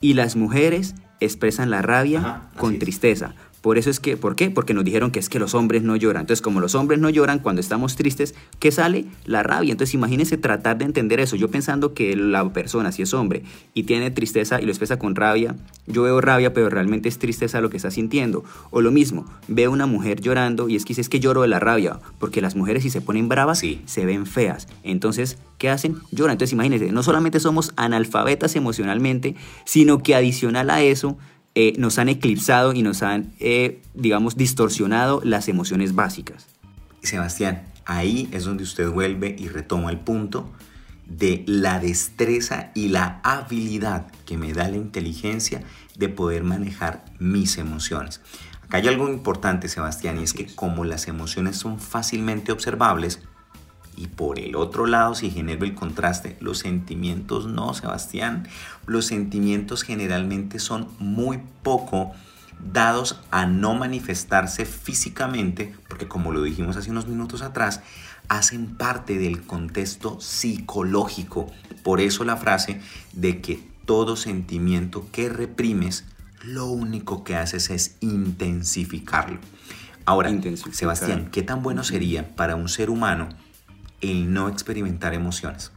y 0.00 0.14
las 0.14 0.36
mujeres 0.36 0.94
expresan 1.20 1.70
la 1.70 1.82
rabia 1.82 2.48
con 2.56 2.78
tristeza. 2.78 3.34
Por 3.62 3.78
eso 3.78 3.90
es 3.90 4.00
que, 4.00 4.16
¿por 4.16 4.34
qué? 4.34 4.50
Porque 4.50 4.74
nos 4.74 4.84
dijeron 4.84 5.12
que 5.12 5.20
es 5.20 5.28
que 5.28 5.38
los 5.38 5.54
hombres 5.54 5.82
no 5.84 5.94
lloran. 5.96 6.22
Entonces, 6.22 6.42
como 6.42 6.60
los 6.60 6.74
hombres 6.74 6.98
no 6.98 7.08
lloran 7.08 7.38
cuando 7.38 7.60
estamos 7.60 7.94
tristes, 7.94 8.34
¿qué 8.58 8.72
sale? 8.72 9.06
La 9.24 9.44
rabia. 9.44 9.70
Entonces, 9.70 9.94
imagínense 9.94 10.36
tratar 10.36 10.78
de 10.78 10.84
entender 10.84 11.20
eso. 11.20 11.36
Yo 11.36 11.48
pensando 11.48 11.94
que 11.94 12.16
la 12.16 12.52
persona, 12.52 12.90
si 12.90 13.02
es 13.02 13.14
hombre 13.14 13.44
y 13.72 13.84
tiene 13.84 14.10
tristeza 14.10 14.60
y 14.60 14.64
lo 14.64 14.72
expresa 14.72 14.98
con 14.98 15.14
rabia, 15.14 15.54
yo 15.86 16.02
veo 16.02 16.20
rabia, 16.20 16.52
pero 16.52 16.68
realmente 16.70 17.08
es 17.08 17.18
tristeza 17.18 17.60
lo 17.60 17.70
que 17.70 17.76
está 17.76 17.92
sintiendo. 17.92 18.44
O 18.70 18.80
lo 18.80 18.90
mismo, 18.90 19.26
veo 19.46 19.70
una 19.70 19.86
mujer 19.86 20.20
llorando 20.20 20.68
y 20.68 20.74
es 20.74 20.84
que 20.84 20.92
es 20.92 21.08
que 21.08 21.20
lloro 21.20 21.42
de 21.42 21.48
la 21.48 21.60
rabia, 21.60 22.00
porque 22.18 22.40
las 22.40 22.56
mujeres 22.56 22.82
si 22.82 22.90
se 22.90 23.00
ponen 23.00 23.28
bravas, 23.28 23.62
se 23.84 24.06
ven 24.06 24.26
feas. 24.26 24.66
Entonces, 24.82 25.38
¿qué 25.58 25.70
hacen? 25.70 25.96
Lloran. 26.10 26.32
Entonces, 26.32 26.52
imagínense, 26.52 26.90
no 26.90 27.02
solamente 27.04 27.38
somos 27.38 27.72
analfabetas 27.76 28.56
emocionalmente, 28.56 29.36
sino 29.64 30.02
que 30.02 30.16
adicional 30.16 30.68
a 30.70 30.82
eso, 30.82 31.16
eh, 31.54 31.74
nos 31.78 31.98
han 31.98 32.08
eclipsado 32.08 32.72
y 32.72 32.82
nos 32.82 33.02
han, 33.02 33.32
eh, 33.38 33.82
digamos, 33.94 34.36
distorsionado 34.36 35.20
las 35.22 35.48
emociones 35.48 35.94
básicas. 35.94 36.46
Sebastián, 37.02 37.64
ahí 37.84 38.28
es 38.32 38.44
donde 38.44 38.62
usted 38.62 38.88
vuelve 38.88 39.34
y 39.38 39.48
retoma 39.48 39.90
el 39.90 40.00
punto 40.00 40.50
de 41.06 41.44
la 41.46 41.78
destreza 41.78 42.70
y 42.74 42.88
la 42.88 43.20
habilidad 43.22 44.06
que 44.24 44.38
me 44.38 44.52
da 44.52 44.68
la 44.68 44.76
inteligencia 44.76 45.62
de 45.96 46.08
poder 46.08 46.42
manejar 46.42 47.04
mis 47.18 47.58
emociones. 47.58 48.20
Acá 48.62 48.78
hay 48.78 48.88
algo 48.88 49.08
importante, 49.08 49.68
Sebastián, 49.68 50.18
y 50.18 50.22
es 50.22 50.32
que 50.32 50.46
como 50.46 50.84
las 50.84 51.06
emociones 51.06 51.56
son 51.56 51.78
fácilmente 51.78 52.52
observables, 52.52 53.20
y 53.96 54.06
por 54.08 54.38
el 54.38 54.56
otro 54.56 54.86
lado, 54.86 55.14
si 55.14 55.30
genero 55.30 55.64
el 55.64 55.74
contraste, 55.74 56.36
los 56.40 56.58
sentimientos 56.58 57.46
no, 57.46 57.74
Sebastián. 57.74 58.48
Los 58.86 59.06
sentimientos 59.06 59.82
generalmente 59.82 60.58
son 60.58 60.88
muy 60.98 61.40
poco 61.62 62.12
dados 62.72 63.20
a 63.30 63.46
no 63.46 63.74
manifestarse 63.74 64.64
físicamente, 64.64 65.74
porque 65.88 66.08
como 66.08 66.32
lo 66.32 66.42
dijimos 66.42 66.76
hace 66.76 66.90
unos 66.90 67.06
minutos 67.06 67.42
atrás, 67.42 67.80
hacen 68.28 68.76
parte 68.76 69.18
del 69.18 69.42
contexto 69.42 70.20
psicológico. 70.20 71.50
Por 71.82 72.00
eso 72.00 72.24
la 72.24 72.36
frase 72.36 72.80
de 73.12 73.40
que 73.40 73.62
todo 73.84 74.16
sentimiento 74.16 75.06
que 75.12 75.28
reprimes, 75.28 76.04
lo 76.42 76.66
único 76.66 77.24
que 77.24 77.36
haces 77.36 77.70
es 77.70 77.96
intensificarlo. 78.00 79.38
Ahora, 80.04 80.32
Sebastián, 80.72 81.28
¿qué 81.30 81.42
tan 81.42 81.62
bueno 81.62 81.84
sería 81.84 82.34
para 82.34 82.56
un 82.56 82.68
ser 82.68 82.90
humano 82.90 83.28
el 84.02 84.32
no 84.32 84.48
experimentar 84.48 85.14
emociones? 85.14 85.72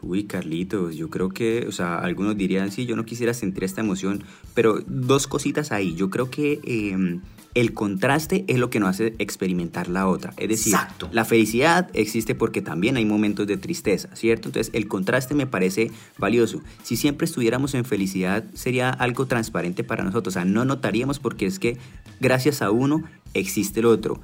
Uy, 0.00 0.24
Carlitos, 0.24 0.94
yo 0.94 1.10
creo 1.10 1.30
que, 1.30 1.66
o 1.66 1.72
sea, 1.72 1.98
algunos 1.98 2.36
dirían, 2.36 2.70
sí, 2.70 2.86
yo 2.86 2.94
no 2.94 3.04
quisiera 3.04 3.34
sentir 3.34 3.64
esta 3.64 3.80
emoción, 3.80 4.22
pero 4.54 4.78
dos 4.86 5.26
cositas 5.26 5.72
ahí. 5.72 5.96
Yo 5.96 6.08
creo 6.08 6.30
que 6.30 6.60
em, 6.62 7.20
el 7.54 7.74
contraste 7.74 8.44
es 8.46 8.58
lo 8.58 8.70
que 8.70 8.78
nos 8.78 8.90
hace 8.90 9.14
experimentar 9.18 9.88
la 9.88 10.06
otra. 10.06 10.34
Es 10.36 10.48
decir, 10.48 10.76
la 11.10 11.24
felicidad 11.24 11.90
existe 11.94 12.36
porque 12.36 12.62
también 12.62 12.96
hay 12.96 13.04
momentos 13.04 13.48
de 13.48 13.56
tristeza, 13.56 14.14
¿cierto? 14.14 14.48
Entonces, 14.48 14.72
el 14.72 14.86
contraste 14.86 15.34
me 15.34 15.48
parece 15.48 15.90
valioso. 16.16 16.62
Si 16.84 16.96
siempre 16.96 17.24
estuviéramos 17.24 17.74
en 17.74 17.84
felicidad, 17.84 18.44
sería 18.54 18.90
algo 18.90 19.26
transparente 19.26 19.82
para 19.82 20.04
nosotros. 20.04 20.34
O 20.34 20.38
sea, 20.38 20.44
no 20.44 20.64
notaríamos 20.64 21.18
porque 21.18 21.46
es 21.46 21.58
que 21.58 21.76
gracias 22.20 22.62
a 22.62 22.70
uno 22.70 23.02
existe 23.34 23.80
el 23.80 23.86
otro. 23.86 24.20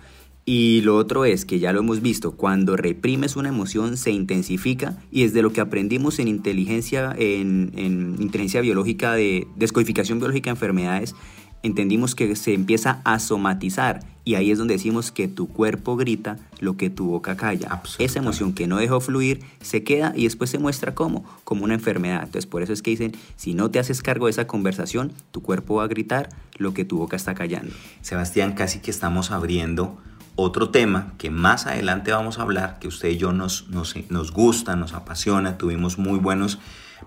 Y 0.46 0.82
lo 0.82 0.96
otro 0.96 1.24
es 1.24 1.46
que 1.46 1.58
ya 1.58 1.72
lo 1.72 1.80
hemos 1.80 2.02
visto, 2.02 2.32
cuando 2.32 2.76
reprimes 2.76 3.36
una 3.36 3.48
emoción 3.48 3.96
se 3.96 4.10
intensifica 4.10 4.98
y 5.10 5.22
es 5.22 5.32
de 5.32 5.40
lo 5.40 5.52
que 5.52 5.62
aprendimos 5.62 6.18
en 6.18 6.28
inteligencia, 6.28 7.14
en, 7.16 7.72
inteligencia 8.18 8.60
biológica 8.60 9.14
de 9.14 9.46
descodificación 9.56 10.18
biológica 10.18 10.50
de 10.50 10.56
enfermedades, 10.56 11.14
entendimos 11.62 12.14
que 12.14 12.36
se 12.36 12.52
empieza 12.52 13.00
a 13.04 13.18
somatizar 13.20 14.00
y 14.22 14.34
ahí 14.34 14.50
es 14.50 14.58
donde 14.58 14.74
decimos 14.74 15.10
que 15.10 15.28
tu 15.28 15.48
cuerpo 15.48 15.96
grita 15.96 16.38
lo 16.60 16.76
que 16.76 16.90
tu 16.90 17.06
boca 17.06 17.36
calla. 17.36 17.80
Esa 17.98 18.18
emoción 18.18 18.52
que 18.52 18.66
no 18.66 18.76
dejó 18.76 19.00
fluir 19.00 19.40
se 19.62 19.82
queda 19.82 20.12
y 20.14 20.24
después 20.24 20.50
se 20.50 20.58
muestra 20.58 20.94
como 20.94 21.24
como 21.44 21.64
una 21.64 21.74
enfermedad. 21.74 22.22
Entonces 22.22 22.44
por 22.44 22.62
eso 22.62 22.74
es 22.74 22.82
que 22.82 22.90
dicen, 22.90 23.12
si 23.36 23.54
no 23.54 23.70
te 23.70 23.78
haces 23.78 24.02
cargo 24.02 24.26
de 24.26 24.32
esa 24.32 24.46
conversación, 24.46 25.12
tu 25.30 25.40
cuerpo 25.40 25.76
va 25.76 25.84
a 25.84 25.88
gritar 25.88 26.28
lo 26.58 26.74
que 26.74 26.84
tu 26.84 26.98
boca 26.98 27.16
está 27.16 27.34
callando. 27.34 27.72
Sebastián, 28.02 28.52
casi 28.52 28.80
que 28.80 28.90
estamos 28.90 29.30
abriendo 29.30 29.98
otro 30.36 30.70
tema 30.70 31.14
que 31.18 31.30
más 31.30 31.66
adelante 31.66 32.12
vamos 32.12 32.38
a 32.38 32.42
hablar, 32.42 32.78
que 32.78 32.88
usted 32.88 33.10
y 33.10 33.16
yo 33.16 33.32
nos, 33.32 33.68
nos, 33.68 33.94
nos 34.10 34.32
gusta, 34.32 34.76
nos 34.76 34.92
apasiona, 34.92 35.58
tuvimos 35.58 35.98
muy 35.98 36.18
buenos 36.18 36.58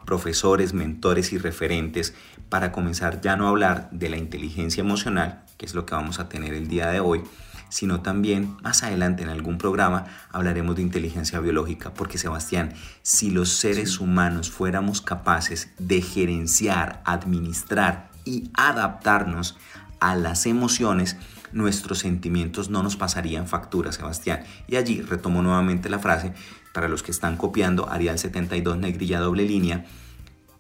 profesores, 0.06 0.74
mentores 0.74 1.34
y 1.34 1.38
referentes 1.38 2.14
para 2.50 2.72
comenzar 2.72 3.22
ya 3.22 3.36
no 3.36 3.48
a 3.48 3.50
hablar 3.50 3.90
de 3.92 4.10
la 4.10 4.18
inteligencia 4.18 4.82
emocional, 4.82 5.44
que 5.58 5.66
es 5.66 5.74
lo 5.76 5.86
que 5.86 5.96
vamos 5.96 6.20
a 6.20 6.30
tener 6.30 6.54
el 6.54 6.68
día 6.68 6.88
de 6.88 7.00
hoy, 7.00 7.24
sino 7.70 8.02
también 8.02 8.56
más 8.64 8.84
adelante 8.84 9.24
en 9.24 9.30
algún 9.30 9.58
programa 9.58 10.06
hablaremos 10.32 10.76
de 10.76 10.82
inteligencia 10.84 11.40
biológica, 11.40 11.94
porque 11.94 12.18
Sebastián, 12.18 12.74
si 13.02 13.30
los 13.30 13.50
seres 13.50 14.00
humanos 14.00 14.50
fuéramos 14.50 15.02
capaces 15.02 15.70
de 15.78 16.02
gerenciar, 16.02 17.02
administrar 17.06 18.10
y 18.24 18.50
adaptarnos 18.54 19.58
a 20.00 20.16
las 20.16 20.46
emociones, 20.46 21.18
nuestros 21.52 22.00
sentimientos 22.00 22.70
no 22.70 22.84
nos 22.84 22.96
pasarían 22.96 23.48
factura, 23.48 23.92
Sebastián. 23.92 24.44
Y 24.68 24.76
allí 24.76 25.02
retomo 25.02 25.42
nuevamente 25.42 25.90
la 25.90 26.00
frase, 26.00 26.34
para 26.74 26.88
los 26.88 27.04
que 27.04 27.12
están 27.12 27.38
copiando, 27.38 27.90
Arial 27.90 28.20
72, 28.20 28.78
negrilla 28.78 29.20
doble 29.20 29.46
línea, 29.46 29.86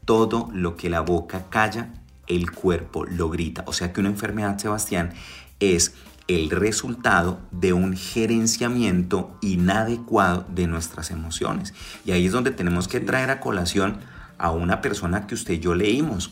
todo 0.06 0.50
lo 0.54 0.76
que 0.76 0.89
la 0.89 1.02
boca 1.02 1.45
calla, 1.50 1.89
el 2.28 2.52
cuerpo 2.52 3.06
lo 3.06 3.30
grita. 3.30 3.63
O 3.67 3.73
sea 3.73 3.93
que 3.93 4.00
una 4.00 4.10
enfermedad, 4.10 4.58
Sebastián, 4.58 5.13
es 5.60 5.93
el 6.28 6.50
resultado 6.50 7.39
de 7.52 7.73
un 7.73 7.95
gerenciamiento 7.95 9.38
inadecuado 9.41 10.45
de 10.50 10.67
nuestras 10.67 11.12
emociones. 11.12 11.73
Y 12.06 12.12
ahí 12.12 12.26
es 12.26 12.32
donde 12.32 12.52
tenemos 12.52 12.88
que 12.88 13.00
traer 13.00 13.30
a 13.30 13.39
colación 13.39 14.00
a 14.38 14.52
una 14.52 14.82
persona 14.82 15.26
que 15.26 15.36
usted 15.36 15.56
y 15.56 15.60
yo 15.60 15.76
leímos. 15.76 16.32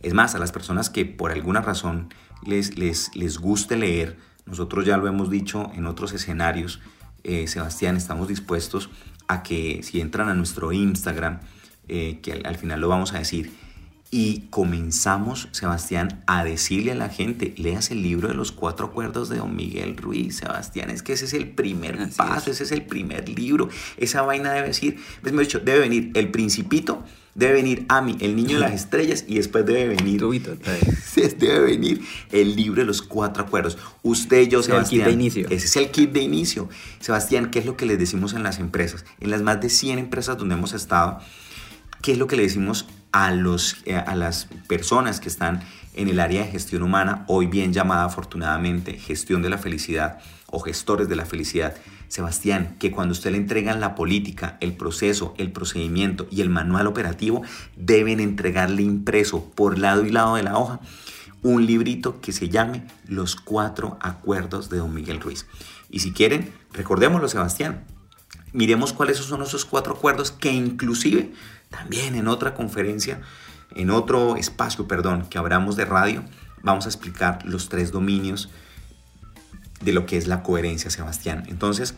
Es 0.00 0.14
más, 0.14 0.34
a 0.34 0.38
las 0.38 0.52
personas 0.52 0.90
que 0.90 1.04
por 1.04 1.30
alguna 1.30 1.60
razón 1.60 2.12
les, 2.44 2.78
les, 2.78 3.14
les 3.14 3.38
guste 3.38 3.76
leer, 3.76 4.16
nosotros 4.46 4.86
ya 4.86 4.96
lo 4.96 5.08
hemos 5.08 5.30
dicho 5.30 5.70
en 5.74 5.86
otros 5.86 6.12
escenarios, 6.12 6.80
eh, 7.24 7.46
Sebastián, 7.46 7.96
estamos 7.96 8.28
dispuestos 8.28 8.90
a 9.26 9.42
que 9.42 9.82
si 9.82 10.00
entran 10.00 10.28
a 10.28 10.34
nuestro 10.34 10.72
Instagram, 10.72 11.40
eh, 11.88 12.20
que 12.22 12.32
al, 12.32 12.56
final 12.56 12.80
lo 12.80 12.88
vamos 12.88 13.12
a 13.12 13.18
decir, 13.18 13.52
y 14.10 14.46
comenzamos, 14.48 15.48
Sebastián, 15.52 16.22
a 16.26 16.44
decirle 16.44 16.92
a 16.92 16.94
la 16.94 17.10
gente, 17.10 17.54
leas 17.58 17.90
el 17.90 18.02
libro 18.02 18.28
de 18.28 18.34
los 18.34 18.52
cuatro 18.52 18.86
acuerdos 18.86 19.28
de 19.28 19.36
don 19.36 19.54
Miguel 19.54 19.98
Ruiz, 19.98 20.38
Sebastián, 20.38 20.88
es 20.88 21.02
que 21.02 21.12
ese 21.12 21.26
es 21.26 21.34
el 21.34 21.50
primer 21.50 21.98
paso, 22.16 22.50
ese 22.50 22.64
es 22.64 22.72
el 22.72 22.86
primer 22.86 23.28
libro, 23.28 23.68
esa 23.98 24.22
vaina 24.22 24.52
debe 24.52 24.68
decir, 24.68 24.98
pues 25.20 25.34
me 25.34 25.42
he 25.42 25.44
dicho, 25.44 25.60
debe 25.60 25.80
venir 25.80 26.10
el 26.14 26.30
principito, 26.30 27.04
debe 27.38 27.52
venir 27.52 27.86
Ami, 27.88 28.16
el 28.20 28.34
niño 28.34 28.56
de 28.56 28.60
las 28.60 28.72
estrellas, 28.72 29.24
y 29.28 29.36
después 29.36 29.64
debe 29.64 29.86
venir. 29.94 30.20
debe 31.38 31.60
venir 31.60 32.02
el 32.32 32.56
libro 32.56 32.80
de 32.80 32.86
los 32.86 33.00
cuatro 33.00 33.44
acuerdos. 33.44 33.78
Usted 34.02 34.42
y 34.42 34.48
yo, 34.48 34.62
Sebastián. 34.62 35.02
El 35.02 35.06
kit 35.06 35.16
de 35.16 35.22
inicio. 35.22 35.46
Ese 35.48 35.66
es 35.66 35.76
el 35.76 35.90
kit 35.90 36.12
de 36.12 36.20
inicio. 36.20 36.68
Sebastián, 36.98 37.50
¿qué 37.50 37.60
es 37.60 37.66
lo 37.66 37.76
que 37.76 37.86
les 37.86 37.98
decimos 37.98 38.34
en 38.34 38.42
las 38.42 38.58
empresas? 38.58 39.04
En 39.20 39.30
las 39.30 39.42
más 39.42 39.60
de 39.60 39.70
100 39.70 40.00
empresas 40.00 40.36
donde 40.36 40.56
hemos 40.56 40.72
estado, 40.72 41.20
¿qué 42.02 42.12
es 42.12 42.18
lo 42.18 42.26
que 42.26 42.34
le 42.34 42.42
decimos 42.42 42.86
a, 43.12 43.30
los, 43.30 43.76
eh, 43.84 43.94
a 43.94 44.16
las 44.16 44.48
personas 44.66 45.20
que 45.20 45.28
están 45.28 45.62
en 45.94 46.08
el 46.08 46.18
área 46.18 46.42
de 46.42 46.50
gestión 46.50 46.82
humana, 46.82 47.24
hoy 47.28 47.46
bien 47.46 47.72
llamada 47.72 48.04
afortunadamente 48.04 48.94
gestión 48.94 49.42
de 49.42 49.50
la 49.50 49.58
felicidad 49.58 50.18
o 50.46 50.58
gestores 50.58 51.08
de 51.08 51.14
la 51.14 51.24
felicidad? 51.24 51.76
Sebastián, 52.08 52.76
que 52.78 52.90
cuando 52.90 53.12
usted 53.12 53.30
le 53.30 53.36
entregan 53.36 53.80
la 53.80 53.94
política, 53.94 54.56
el 54.60 54.72
proceso, 54.72 55.34
el 55.38 55.52
procedimiento 55.52 56.26
y 56.30 56.40
el 56.40 56.48
manual 56.48 56.86
operativo, 56.86 57.42
deben 57.76 58.20
entregarle 58.20 58.82
impreso 58.82 59.50
por 59.54 59.78
lado 59.78 60.04
y 60.04 60.10
lado 60.10 60.36
de 60.36 60.42
la 60.42 60.58
hoja 60.58 60.80
un 61.42 61.66
librito 61.66 62.20
que 62.20 62.32
se 62.32 62.48
llame 62.48 62.86
Los 63.06 63.36
Cuatro 63.36 63.98
Acuerdos 64.00 64.70
de 64.70 64.78
Don 64.78 64.92
Miguel 64.92 65.20
Ruiz. 65.20 65.46
Y 65.90 66.00
si 66.00 66.12
quieren, 66.12 66.52
recordémoslo, 66.72 67.28
Sebastián. 67.28 67.84
Miremos 68.52 68.92
cuáles 68.92 69.18
son 69.18 69.42
esos 69.42 69.64
cuatro 69.64 69.94
acuerdos 69.94 70.32
que 70.32 70.50
inclusive 70.50 71.32
también 71.70 72.14
en 72.14 72.28
otra 72.28 72.54
conferencia, 72.54 73.20
en 73.74 73.90
otro 73.90 74.36
espacio, 74.36 74.88
perdón, 74.88 75.26
que 75.28 75.38
hablamos 75.38 75.76
de 75.76 75.84
radio, 75.84 76.24
vamos 76.62 76.86
a 76.86 76.88
explicar 76.88 77.44
los 77.44 77.68
tres 77.68 77.92
dominios 77.92 78.48
de 79.80 79.92
lo 79.92 80.06
que 80.06 80.16
es 80.16 80.26
la 80.26 80.42
coherencia, 80.42 80.90
Sebastián. 80.90 81.44
Entonces, 81.48 81.94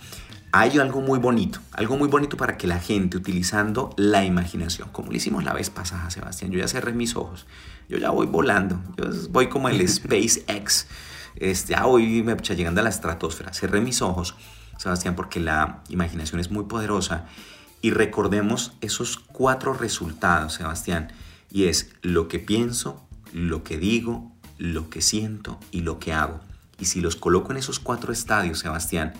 hay 0.52 0.78
algo 0.78 1.00
muy 1.00 1.18
bonito, 1.18 1.60
algo 1.72 1.96
muy 1.96 2.08
bonito 2.08 2.36
para 2.36 2.56
que 2.56 2.66
la 2.66 2.80
gente 2.80 3.16
utilizando 3.16 3.94
la 3.96 4.24
imaginación, 4.24 4.88
como 4.90 5.10
lo 5.10 5.16
hicimos 5.16 5.44
la 5.44 5.52
vez 5.52 5.70
pasada, 5.70 6.10
Sebastián, 6.10 6.50
yo 6.50 6.58
ya 6.58 6.66
cerré 6.66 6.92
mis 6.92 7.14
ojos, 7.14 7.46
yo 7.88 7.98
ya 7.98 8.10
voy 8.10 8.26
volando, 8.26 8.80
yo 8.96 9.04
voy 9.30 9.48
como 9.48 9.68
el 9.68 9.88
SpaceX, 9.88 10.86
este, 11.36 11.72
ya 11.72 11.84
voy 11.84 12.24
llegando 12.24 12.80
a 12.80 12.84
la 12.84 12.90
estratosfera, 12.90 13.52
cerré 13.52 13.80
mis 13.80 14.02
ojos, 14.02 14.34
Sebastián, 14.76 15.14
porque 15.14 15.40
la 15.40 15.82
imaginación 15.88 16.40
es 16.40 16.50
muy 16.50 16.64
poderosa 16.64 17.26
y 17.82 17.90
recordemos 17.90 18.72
esos 18.80 19.18
cuatro 19.18 19.72
resultados, 19.72 20.54
Sebastián, 20.54 21.12
y 21.50 21.64
es 21.64 21.90
lo 22.02 22.28
que 22.28 22.38
pienso, 22.38 23.06
lo 23.32 23.62
que 23.62 23.78
digo, 23.78 24.32
lo 24.58 24.90
que 24.90 25.00
siento 25.00 25.60
y 25.70 25.82
lo 25.82 25.98
que 25.98 26.12
hago. 26.12 26.40
Y 26.80 26.86
si 26.86 27.00
los 27.00 27.16
coloco 27.16 27.52
en 27.52 27.58
esos 27.58 27.78
cuatro 27.78 28.12
estadios, 28.12 28.60
Sebastián, 28.60 29.12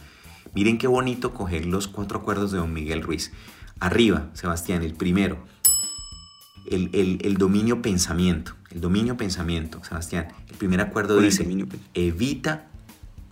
miren 0.54 0.78
qué 0.78 0.86
bonito 0.86 1.34
coger 1.34 1.66
los 1.66 1.88
cuatro 1.88 2.20
acuerdos 2.20 2.52
de 2.52 2.58
don 2.58 2.72
Miguel 2.72 3.02
Ruiz. 3.02 3.32
Arriba, 3.78 4.28
Sebastián, 4.34 4.82
el 4.82 4.94
primero, 4.94 5.38
el, 6.66 7.36
dominio 7.38 7.82
pensamiento. 7.82 8.54
El 8.70 8.80
dominio 8.80 9.16
pensamiento, 9.16 9.82
Sebastián. 9.84 10.28
El 10.48 10.56
primer 10.56 10.80
acuerdo 10.80 11.18
dice, 11.18 11.46
evita 11.94 12.68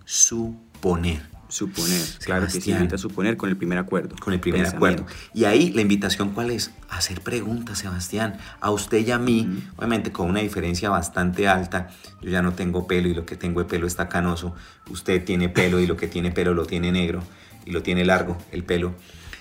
suponer. 0.05 1.28
Suponer, 1.49 2.01
claro 2.25 2.47
que 2.47 2.61
sí, 2.61 2.73
evita 2.73 2.99
suponer 2.99 3.39
con 3.39 3.49
el 3.49 3.57
primer 3.57 3.79
acuerdo. 3.79 4.17
Con 4.21 4.35
el 4.35 4.41
primer 4.41 4.67
acuerdo. 4.67 5.07
Y 5.33 5.45
ahí 5.45 5.73
la 5.73 5.81
invitación, 5.81 6.31
¿cuál 6.31 6.51
es? 6.51 6.73
Hacer 6.91 7.23
preguntas, 7.23 7.79
Sebastián. 7.79 8.39
A 8.61 8.71
usted 8.71 9.07
y 9.07 9.11
a 9.11 9.19
mí, 9.19 9.65
obviamente 9.77 10.13
con 10.13 10.29
una 10.29 10.41
diferencia 10.41 10.91
bastante 10.91 11.49
alta. 11.49 11.89
Yo 12.21 12.31
ya 12.31 12.43
no 12.43 12.53
tengo 12.53 12.87
pelo 12.87 13.09
y 13.09 13.15
lo 13.15 13.25
que 13.25 13.37
tengo 13.37 13.61
de 13.61 13.67
pelo 13.67 13.87
está 13.87 14.09
canoso. 14.09 14.55
Usted 14.91 15.25
tiene 15.25 15.49
pelo 15.49 15.81
y 15.81 15.87
lo 15.87 15.97
que 15.97 16.07
tiene 16.07 16.33
pelo 16.33 16.53
lo 16.53 16.67
tiene 16.67 16.93
negro 16.93 17.23
y 17.65 17.71
lo 17.71 17.83
tiene 17.83 18.05
largo, 18.05 18.37
el 18.53 18.65
pelo. 18.65 18.95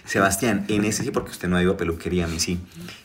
Sebastián, 0.05 0.65
en 0.69 0.85
ese 0.85 1.03
sí, 1.03 1.11
porque 1.11 1.31
usted 1.31 1.49
no 1.49 1.57
ha 1.57 1.61
ido 1.61 1.73
a 1.73 1.77
peluquería, 1.77 2.25
a 2.25 2.27
mí 2.27 2.39
sí. 2.39 2.59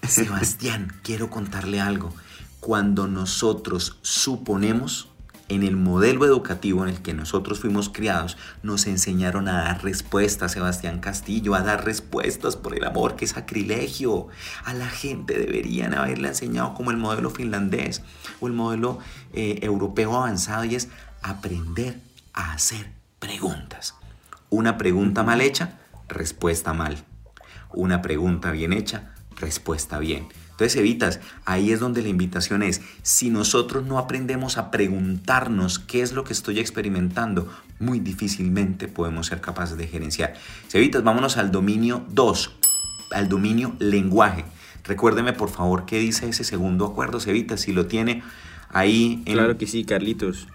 Sebastián, 0.06 0.92
quiero 1.02 1.30
contarle 1.30 1.80
algo. 1.80 2.14
Cuando 2.60 3.08
nosotros 3.08 3.98
suponemos, 4.02 5.08
en 5.48 5.62
el 5.62 5.76
modelo 5.76 6.24
educativo 6.24 6.82
en 6.82 6.90
el 6.90 7.02
que 7.02 7.14
nosotros 7.14 7.60
fuimos 7.60 7.88
criados, 7.88 8.36
nos 8.62 8.86
enseñaron 8.86 9.48
a 9.48 9.62
dar 9.64 9.84
respuestas, 9.84 10.52
Sebastián 10.52 11.00
Castillo, 11.00 11.54
a 11.54 11.62
dar 11.62 11.84
respuestas 11.84 12.56
por 12.56 12.76
el 12.76 12.84
amor, 12.84 13.16
que 13.16 13.26
sacrilegio. 13.26 14.28
A 14.64 14.74
la 14.74 14.88
gente 14.88 15.38
deberían 15.38 15.94
haberle 15.94 16.28
enseñado 16.28 16.74
como 16.74 16.90
el 16.90 16.96
modelo 16.96 17.30
finlandés 17.30 18.02
o 18.40 18.46
el 18.46 18.52
modelo 18.52 18.98
eh, 19.32 19.58
europeo 19.62 20.16
avanzado 20.16 20.64
y 20.64 20.74
es 20.74 20.88
aprender 21.22 21.98
a 22.32 22.52
hacer 22.52 22.90
preguntas. 23.18 23.94
Una 24.50 24.76
pregunta 24.76 25.22
mal 25.22 25.40
hecha, 25.40 25.78
respuesta 26.08 26.72
mal. 26.72 27.04
Una 27.72 28.02
pregunta 28.02 28.50
bien 28.50 28.72
hecha, 28.72 29.14
respuesta 29.36 29.98
bien. 29.98 30.28
Entonces 30.62 30.78
evitas, 30.78 31.20
ahí 31.44 31.72
es 31.72 31.80
donde 31.80 32.02
la 32.02 32.08
invitación 32.08 32.62
es, 32.62 32.82
si 33.02 33.30
nosotros 33.30 33.84
no 33.84 33.98
aprendemos 33.98 34.58
a 34.58 34.70
preguntarnos 34.70 35.80
qué 35.80 36.02
es 36.02 36.12
lo 36.12 36.22
que 36.22 36.32
estoy 36.32 36.60
experimentando, 36.60 37.48
muy 37.80 37.98
difícilmente 37.98 38.86
podemos 38.86 39.26
ser 39.26 39.40
capaces 39.40 39.76
de 39.76 39.88
gerenciar. 39.88 40.34
Evitas, 40.72 41.02
vámonos 41.02 41.36
al 41.36 41.50
dominio 41.50 42.06
2, 42.10 42.52
al 43.10 43.28
dominio 43.28 43.74
lenguaje. 43.80 44.44
Recuérdeme 44.84 45.32
por 45.32 45.48
favor 45.48 45.84
qué 45.84 45.98
dice 45.98 46.28
ese 46.28 46.44
segundo 46.44 46.86
acuerdo, 46.86 47.18
Cevitas, 47.18 47.62
si 47.62 47.72
lo 47.72 47.86
tiene 47.86 48.22
ahí. 48.68 49.20
En... 49.26 49.34
Claro 49.34 49.58
que 49.58 49.66
sí, 49.66 49.82
Carlitos. 49.82 50.46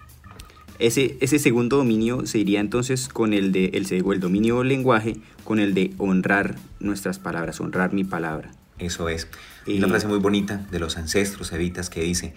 Ese, 0.78 1.18
ese, 1.20 1.38
segundo 1.38 1.76
dominio 1.76 2.24
se 2.24 2.38
iría 2.38 2.60
entonces 2.60 3.08
con 3.08 3.34
el 3.34 3.52
de 3.52 3.66
el, 3.74 3.92
el 3.92 4.20
dominio 4.20 4.64
lenguaje, 4.64 5.18
con 5.44 5.58
el 5.58 5.74
de 5.74 5.92
honrar 5.98 6.54
nuestras 6.80 7.18
palabras, 7.18 7.60
honrar 7.60 7.92
mi 7.92 8.04
palabra. 8.04 8.52
Eso 8.78 9.08
es. 9.08 9.28
Y 9.68 9.78
una 9.78 9.88
frase 9.88 10.08
muy 10.08 10.18
bonita 10.18 10.62
de 10.70 10.78
los 10.78 10.96
ancestros 10.96 11.52
evitas 11.52 11.90
que 11.90 12.00
dice, 12.00 12.34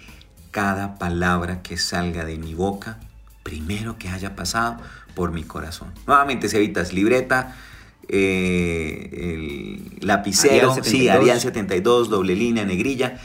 cada 0.51 0.97
palabra 0.97 1.61
que 1.61 1.77
salga 1.77 2.25
de 2.25 2.37
mi 2.37 2.53
boca, 2.53 2.99
primero 3.43 3.97
que 3.97 4.09
haya 4.09 4.35
pasado 4.35 4.77
por 5.15 5.31
mi 5.31 5.43
corazón. 5.43 5.93
Nuevamente, 6.05 6.49
Cevitas, 6.49 6.91
libreta, 6.91 7.55
eh, 8.09 9.09
el 9.99 10.05
lapicero, 10.05 10.75
sí, 10.83 11.07
Arial 11.07 11.39
72, 11.39 12.09
doble 12.09 12.35
línea, 12.35 12.65
negrilla. 12.65 13.17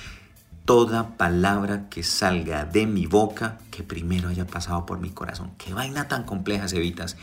Toda 0.64 1.16
palabra 1.16 1.88
que 1.88 2.02
salga 2.02 2.64
de 2.64 2.86
mi 2.86 3.06
boca, 3.06 3.58
que 3.72 3.82
primero 3.82 4.28
haya 4.28 4.46
pasado 4.46 4.86
por 4.86 5.00
mi 5.00 5.10
corazón. 5.10 5.50
Qué 5.58 5.74
vaina 5.74 6.06
tan 6.06 6.24
compleja, 6.24 6.68
Cevitas. 6.68 7.16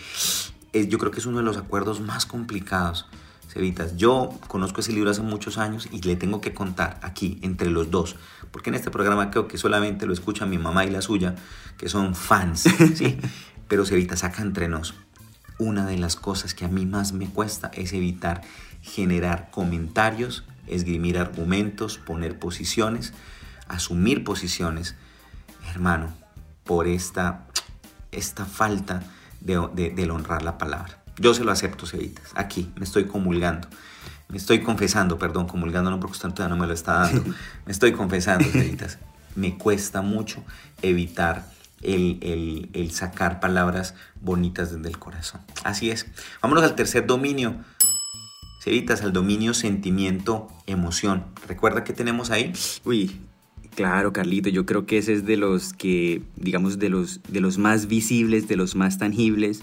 yo 0.74 0.98
creo 0.98 1.12
que 1.12 1.20
es 1.20 1.26
uno 1.26 1.38
de 1.38 1.44
los 1.44 1.56
acuerdos 1.58 2.02
más 2.02 2.26
complicados 2.26 3.08
Cevitas, 3.48 3.98
yo 3.98 4.32
conozco 4.48 4.82
ese 4.82 4.94
libro 4.94 5.12
hace 5.12 5.22
muchos 5.22 5.58
años 5.58 5.88
y 5.92 6.02
le 6.02 6.16
tengo 6.16 6.42
que 6.42 6.54
contar 6.54 7.00
aquí, 7.04 7.40
entre 7.44 7.70
los 7.70 7.92
dos, 7.92 8.16
porque 8.52 8.72
en 8.72 8.76
este 8.76 8.90
programa 8.90 9.30
creo 9.30 9.48
que 9.48 9.58
solamente 9.58 10.08
lo 10.08 10.14
escuchan 10.14 10.50
mi 10.50 10.58
mamá 10.58 10.86
y 10.86 10.90
la 10.90 11.02
suya, 11.02 11.36
que 11.78 11.88
son 11.88 12.16
fans, 12.16 12.62
¿sí? 12.96 13.20
Pero 13.68 13.86
Cevitas, 13.86 14.20
saca 14.20 14.42
entre 14.42 14.68
nos. 14.68 14.96
Una 15.60 15.86
de 15.86 15.98
las 15.98 16.16
cosas 16.16 16.56
que 16.56 16.66
a 16.66 16.68
mí 16.68 16.86
más 16.86 17.14
me 17.14 17.28
cuesta 17.28 17.70
es 17.76 17.94
evitar 17.94 18.42
generar 18.82 19.52
comentarios, 19.52 20.44
esgrimir 20.68 21.18
argumentos, 21.20 22.00
poner 22.00 22.40
posiciones, 22.40 23.14
asumir 23.68 24.24
posiciones, 24.24 24.96
hermano, 25.70 26.12
por 26.64 26.88
esta, 26.88 27.46
esta 28.12 28.46
falta 28.46 29.04
de, 29.42 29.92
de 29.96 30.12
honrar 30.12 30.42
la 30.42 30.58
palabra. 30.58 31.03
Yo 31.18 31.34
se 31.34 31.44
lo 31.44 31.52
acepto, 31.52 31.86
Cevitas. 31.86 32.32
Aquí 32.36 32.72
me 32.76 32.86
estoy 32.86 33.06
comulgando. 33.06 33.68
Me 34.30 34.38
estoy 34.38 34.62
confesando, 34.62 35.20
perdón, 35.20 35.48
comulgando 35.48 35.92
no 35.92 36.00
porque 36.00 36.14
usted 36.14 36.48
no 36.48 36.56
me 36.56 36.66
lo 36.66 36.74
está 36.74 36.94
dando. 36.94 37.24
Me 37.66 37.72
estoy 37.72 37.92
confesando, 37.92 38.46
Cevitas. 38.50 38.98
Me 39.36 39.58
cuesta 39.58 40.02
mucho 40.02 40.44
evitar 40.82 41.46
el, 41.82 42.70
el, 42.74 42.92
sacar 42.92 43.40
palabras 43.40 43.94
bonitas 44.22 44.72
desde 44.72 44.90
el 44.90 44.98
corazón. 44.98 45.42
Así 45.64 45.92
es. 45.92 46.08
Vámonos 46.42 46.64
al 46.64 46.76
tercer 46.76 47.06
dominio. 47.06 47.58
Cevitas, 48.64 49.02
al 49.02 49.14
dominio 49.14 49.54
sentimiento, 49.54 50.48
emoción. 50.66 51.26
¿Recuerda 51.48 51.84
qué 51.84 51.94
tenemos 51.94 52.32
ahí? 52.32 52.54
Uy, 52.86 53.20
Claro, 53.76 54.14
Carlito, 54.14 54.50
yo 54.50 54.66
creo 54.66 54.86
que 54.86 55.00
ese 55.00 55.14
es 55.14 55.26
de 55.26 55.36
los 55.36 55.74
que, 55.74 56.22
digamos, 56.36 56.78
de 56.78 56.90
los, 56.90 57.22
de 57.28 57.42
los 57.42 57.58
más 57.58 57.88
visibles, 57.88 58.48
de 58.48 58.56
los 58.56 58.76
más 58.76 59.00
tangibles, 59.00 59.62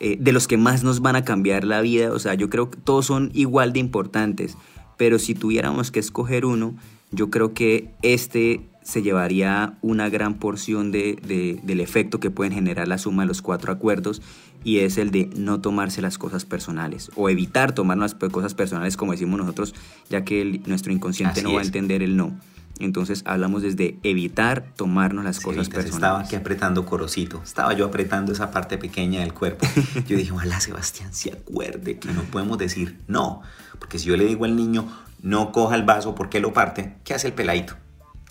eh, 0.00 0.16
de 0.18 0.32
los 0.32 0.48
que 0.48 0.56
más 0.56 0.82
nos 0.82 1.00
van 1.00 1.16
a 1.16 1.24
cambiar 1.24 1.64
la 1.64 1.80
vida. 1.80 2.12
O 2.12 2.18
sea, 2.18 2.34
yo 2.34 2.50
creo 2.50 2.70
que 2.70 2.78
todos 2.78 3.06
son 3.06 3.30
igual 3.34 3.72
de 3.72 3.80
importantes, 3.80 4.56
pero 4.96 5.18
si 5.18 5.34
tuviéramos 5.34 5.90
que 5.90 6.00
escoger 6.00 6.44
uno, 6.44 6.74
yo 7.10 7.30
creo 7.30 7.54
que 7.54 7.94
este 8.02 8.70
se 8.82 9.02
llevaría 9.02 9.78
una 9.82 10.08
gran 10.08 10.34
porción 10.34 10.90
de, 10.90 11.60
del 11.62 11.80
efecto 11.80 12.18
que 12.18 12.30
pueden 12.30 12.52
generar 12.52 12.88
la 12.88 12.98
suma 12.98 13.22
de 13.22 13.28
los 13.28 13.42
cuatro 13.42 13.72
acuerdos 13.72 14.22
y 14.64 14.78
es 14.78 14.98
el 14.98 15.10
de 15.10 15.28
no 15.36 15.60
tomarse 15.60 16.02
las 16.02 16.18
cosas 16.18 16.44
personales 16.44 17.10
o 17.14 17.28
evitar 17.28 17.72
tomar 17.72 17.98
las 17.98 18.14
cosas 18.14 18.54
personales 18.54 18.96
como 18.96 19.12
decimos 19.12 19.38
nosotros, 19.38 19.74
ya 20.08 20.24
que 20.24 20.60
nuestro 20.66 20.92
inconsciente 20.92 21.42
no 21.42 21.52
va 21.52 21.60
a 21.60 21.64
entender 21.64 22.02
el 22.02 22.16
no. 22.16 22.38
Entonces 22.80 23.22
hablamos 23.26 23.62
desde 23.62 23.98
evitar 24.02 24.72
tomarnos 24.76 25.24
las 25.24 25.40
cosas 25.40 25.68
personales. 25.68 25.94
Estaba 25.94 26.20
aquí 26.20 26.36
apretando 26.36 26.86
corocito, 26.86 27.40
estaba 27.44 27.72
yo 27.74 27.84
apretando 27.84 28.32
esa 28.32 28.50
parte 28.50 28.78
pequeña 28.78 29.20
del 29.20 29.34
cuerpo. 29.34 29.66
Yo 30.06 30.16
dije, 30.16 30.32
ojalá 30.32 30.60
Sebastián 30.60 31.12
se 31.12 31.32
acuerde 31.32 31.98
que 31.98 32.12
no 32.12 32.22
podemos 32.22 32.58
decir 32.58 32.98
no, 33.06 33.42
porque 33.78 33.98
si 33.98 34.08
yo 34.08 34.16
le 34.16 34.24
digo 34.24 34.44
al 34.44 34.56
niño, 34.56 34.86
no 35.22 35.52
coja 35.52 35.76
el 35.76 35.84
vaso 35.84 36.14
porque 36.14 36.40
lo 36.40 36.52
parte, 36.52 36.96
¿qué 37.04 37.14
hace 37.14 37.28
el 37.28 37.34
peladito? 37.34 37.76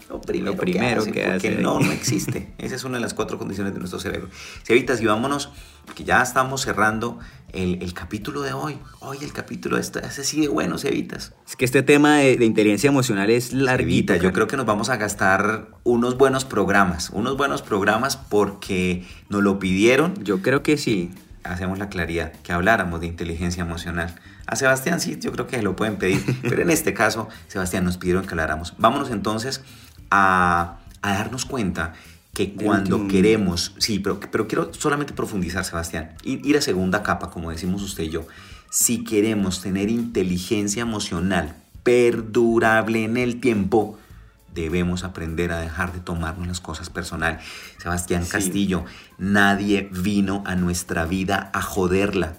Lo 0.10 0.20
primero, 0.22 0.56
que, 1.06 1.24
hace, 1.24 1.50
porque 1.50 1.62
no, 1.62 1.80
no 1.80 1.92
existe. 1.92 2.52
Esa 2.58 2.76
es 2.76 2.84
una 2.84 2.98
de 2.98 3.02
las 3.02 3.14
cuatro 3.14 3.38
condiciones 3.38 3.74
de 3.74 3.80
nuestro 3.80 4.00
cerebro. 4.00 4.28
Si 4.64 4.74
evitas 4.74 5.00
y 5.02 5.06
vámonos, 5.06 5.52
porque 5.86 6.04
ya 6.04 6.24
estamos 6.24 6.62
cerrando 6.62 7.20
el, 7.54 7.94
capítulo 7.94 8.42
de 8.42 8.54
hoy. 8.54 8.80
Hoy 9.02 9.20
el 9.22 9.32
capítulo 9.32 9.78
este, 9.78 10.00
ese 10.04 10.24
sigue 10.24 10.48
bueno, 10.48 10.80
Cevitas. 10.80 11.34
Es 11.48 11.56
que 11.56 11.64
este 11.64 11.84
tema 11.84 12.18
de, 12.18 12.44
inteligencia 12.44 12.88
emocional 12.88 13.30
es 13.30 13.54
larguito. 13.54 14.16
yo 14.16 14.34
creo 14.34 14.48
que 14.48 14.58
nos 14.58 14.66
vamos 14.66 14.90
a 14.90 14.98
gastar 14.98 15.68
unos 15.84 16.18
buenos 16.18 16.44
programas, 16.44 17.12
unos 17.12 17.38
buenos 17.38 17.62
programas 17.62 18.18
porque 18.18 19.06
nos 19.30 19.44
lo 19.44 19.60
pidieron. 19.60 20.16
Yo 20.24 20.42
creo 20.42 20.64
que 20.64 20.78
sí. 20.78 21.12
Hacemos 21.44 21.80
la 21.80 21.88
claridad, 21.88 22.34
que 22.44 22.52
habláramos 22.52 23.00
de 23.00 23.08
inteligencia 23.08 23.62
emocional. 23.62 24.14
A 24.46 24.56
Sebastián 24.56 25.00
sí, 25.00 25.18
yo 25.20 25.32
creo 25.32 25.48
que 25.48 25.62
lo 25.62 25.76
pueden 25.76 25.96
pedir, 25.96 26.22
pero 26.42 26.62
en 26.62 26.70
este 26.70 26.94
caso, 26.94 27.30
Sebastián 27.48 27.86
nos 27.86 27.98
pidieron 27.98 28.26
que 28.26 28.32
habláramos. 28.32 28.74
Vámonos 28.78 29.10
entonces 29.10 29.64
a, 30.12 30.80
darnos 31.02 31.46
cuenta 31.46 31.94
que 32.34 32.54
cuando 32.54 33.08
queremos, 33.08 33.74
sí, 33.80 34.00
pero, 34.00 34.20
pero 34.20 34.48
quiero 34.48 34.74
solamente 34.74 35.14
profundizar, 35.14 35.66
Sebastián, 35.66 36.12
ir, 36.24 36.46
ir 36.46 36.58
a 36.58 36.62
segunda 36.62 37.04
capa, 37.04 37.30
como 37.32 37.52
decimos 37.52 37.82
usted 37.82 38.04
y 38.04 38.10
yo, 38.10 38.28
si 38.70 39.04
queremos 39.04 39.62
tener 39.62 39.90
inteligencia 39.90 40.82
emocional 40.82 41.56
perdurable 41.84 43.04
en 43.04 43.18
el 43.18 43.40
tiempo, 43.40 43.98
debemos 44.54 45.04
aprender 45.04 45.52
a 45.52 45.60
dejar 45.60 45.94
de 45.94 46.00
tomarnos 46.00 46.48
las 46.48 46.60
cosas 46.60 46.90
personal. 46.90 47.40
Sebastián 47.78 48.26
Castillo, 48.26 48.86
nadie 49.18 49.90
vino 49.92 50.44
a 50.46 50.56
nuestra 50.56 51.06
vida 51.06 51.50
a 51.54 51.62
joderla, 51.62 52.36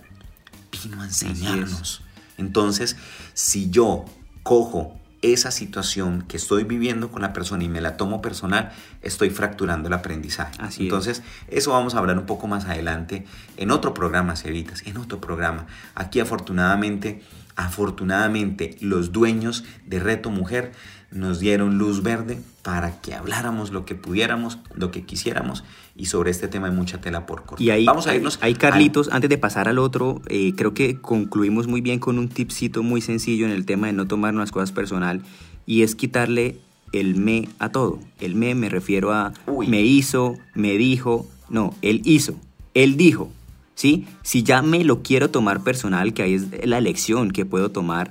vino 0.71 1.03
a 1.03 1.07
enseñarnos. 1.07 2.03
Entonces, 2.37 2.97
si 3.35 3.71
yo 3.71 4.05
cojo 4.43 5.00
esa 5.23 5.51
situación 5.51 6.23
que 6.23 6.37
estoy 6.37 6.65
viviendo 6.65 7.11
con 7.11 7.23
la 7.23 7.33
persona 7.33 7.65
y 7.65 7.69
me 7.69 7.81
la 7.81 7.97
tomo 7.97 8.23
personal, 8.23 8.73
estoy 9.03 9.31
fracturando 9.31 9.89
el 9.89 9.95
aprendizaje. 9.95 10.55
Así 10.59 10.85
Entonces, 10.85 11.23
eso 11.49 11.73
vamos 11.73 11.95
a 11.95 11.99
hablar 11.99 12.19
un 12.19 12.27
poco 12.27 12.47
más 12.47 12.65
adelante 12.65 13.27
en 13.57 13.71
otro 13.71 13.93
programa, 13.95 14.37
Cevitas, 14.37 14.83
en 14.87 14.97
otro 14.97 15.21
programa. 15.21 15.67
Aquí 15.95 16.21
afortunadamente, 16.21 17.23
afortunadamente, 17.57 18.77
los 18.81 19.13
dueños 19.13 19.65
de 19.87 20.01
Reto 20.01 20.31
Mujer 20.31 20.73
nos 21.11 21.41
dieron 21.41 21.77
luz 21.77 22.03
verde 22.03 22.41
para 22.63 23.01
que 23.01 23.15
habláramos 23.15 23.73
lo 23.73 23.85
que 23.85 23.95
pudiéramos, 23.95 24.59
lo 24.75 24.91
que 24.91 25.05
quisiéramos 25.05 25.65
y 26.01 26.07
sobre 26.07 26.31
este 26.31 26.49
tema 26.49 26.69
hay 26.69 26.73
mucha 26.73 26.99
tela 26.99 27.27
por 27.27 27.45
cortar. 27.45 27.61
Y 27.61 27.69
ahí, 27.69 27.85
Vamos 27.85 28.07
a 28.07 28.15
irnos. 28.15 28.39
Ahí, 28.41 28.55
Carlitos, 28.55 29.11
antes 29.13 29.29
de 29.29 29.37
pasar 29.37 29.69
al 29.69 29.79
otro, 29.79 30.23
eh, 30.29 30.55
creo 30.57 30.73
que 30.73 30.99
concluimos 30.99 31.67
muy 31.67 31.83
bien 31.83 31.99
con 31.99 32.19
un 32.19 32.31
tipcito 32.31 32.83
muy 32.83 33.03
sencillo 33.03 33.45
en 33.45 33.53
el 33.53 33.67
tema 33.67 33.89
de 33.89 33.93
no 33.93 34.07
tomar 34.07 34.33
las 34.33 34.51
cosas 34.51 34.73
personal 34.73 35.21
y 35.67 35.83
es 35.83 35.95
quitarle 35.95 36.57
el 36.93 37.17
me 37.17 37.51
a 37.59 37.69
todo. 37.69 38.01
El 38.19 38.35
me 38.35 38.55
me 38.55 38.71
refiero 38.71 39.13
a 39.13 39.35
me 39.69 39.83
hizo, 39.83 40.37
me 40.55 40.79
dijo, 40.79 41.29
no, 41.51 41.75
él 41.83 42.01
hizo, 42.05 42.35
él 42.73 42.97
dijo. 42.97 43.31
¿Sí? 43.75 44.07
Si 44.23 44.43
ya 44.43 44.63
me 44.63 44.85
lo 44.85 45.03
quiero 45.03 45.31
tomar 45.31 45.63
personal, 45.63 46.15
que 46.15 46.23
ahí 46.23 46.35
es 46.35 46.67
la 46.67 46.79
elección 46.79 47.31
que 47.31 47.45
puedo 47.45 47.71
tomar, 47.71 48.11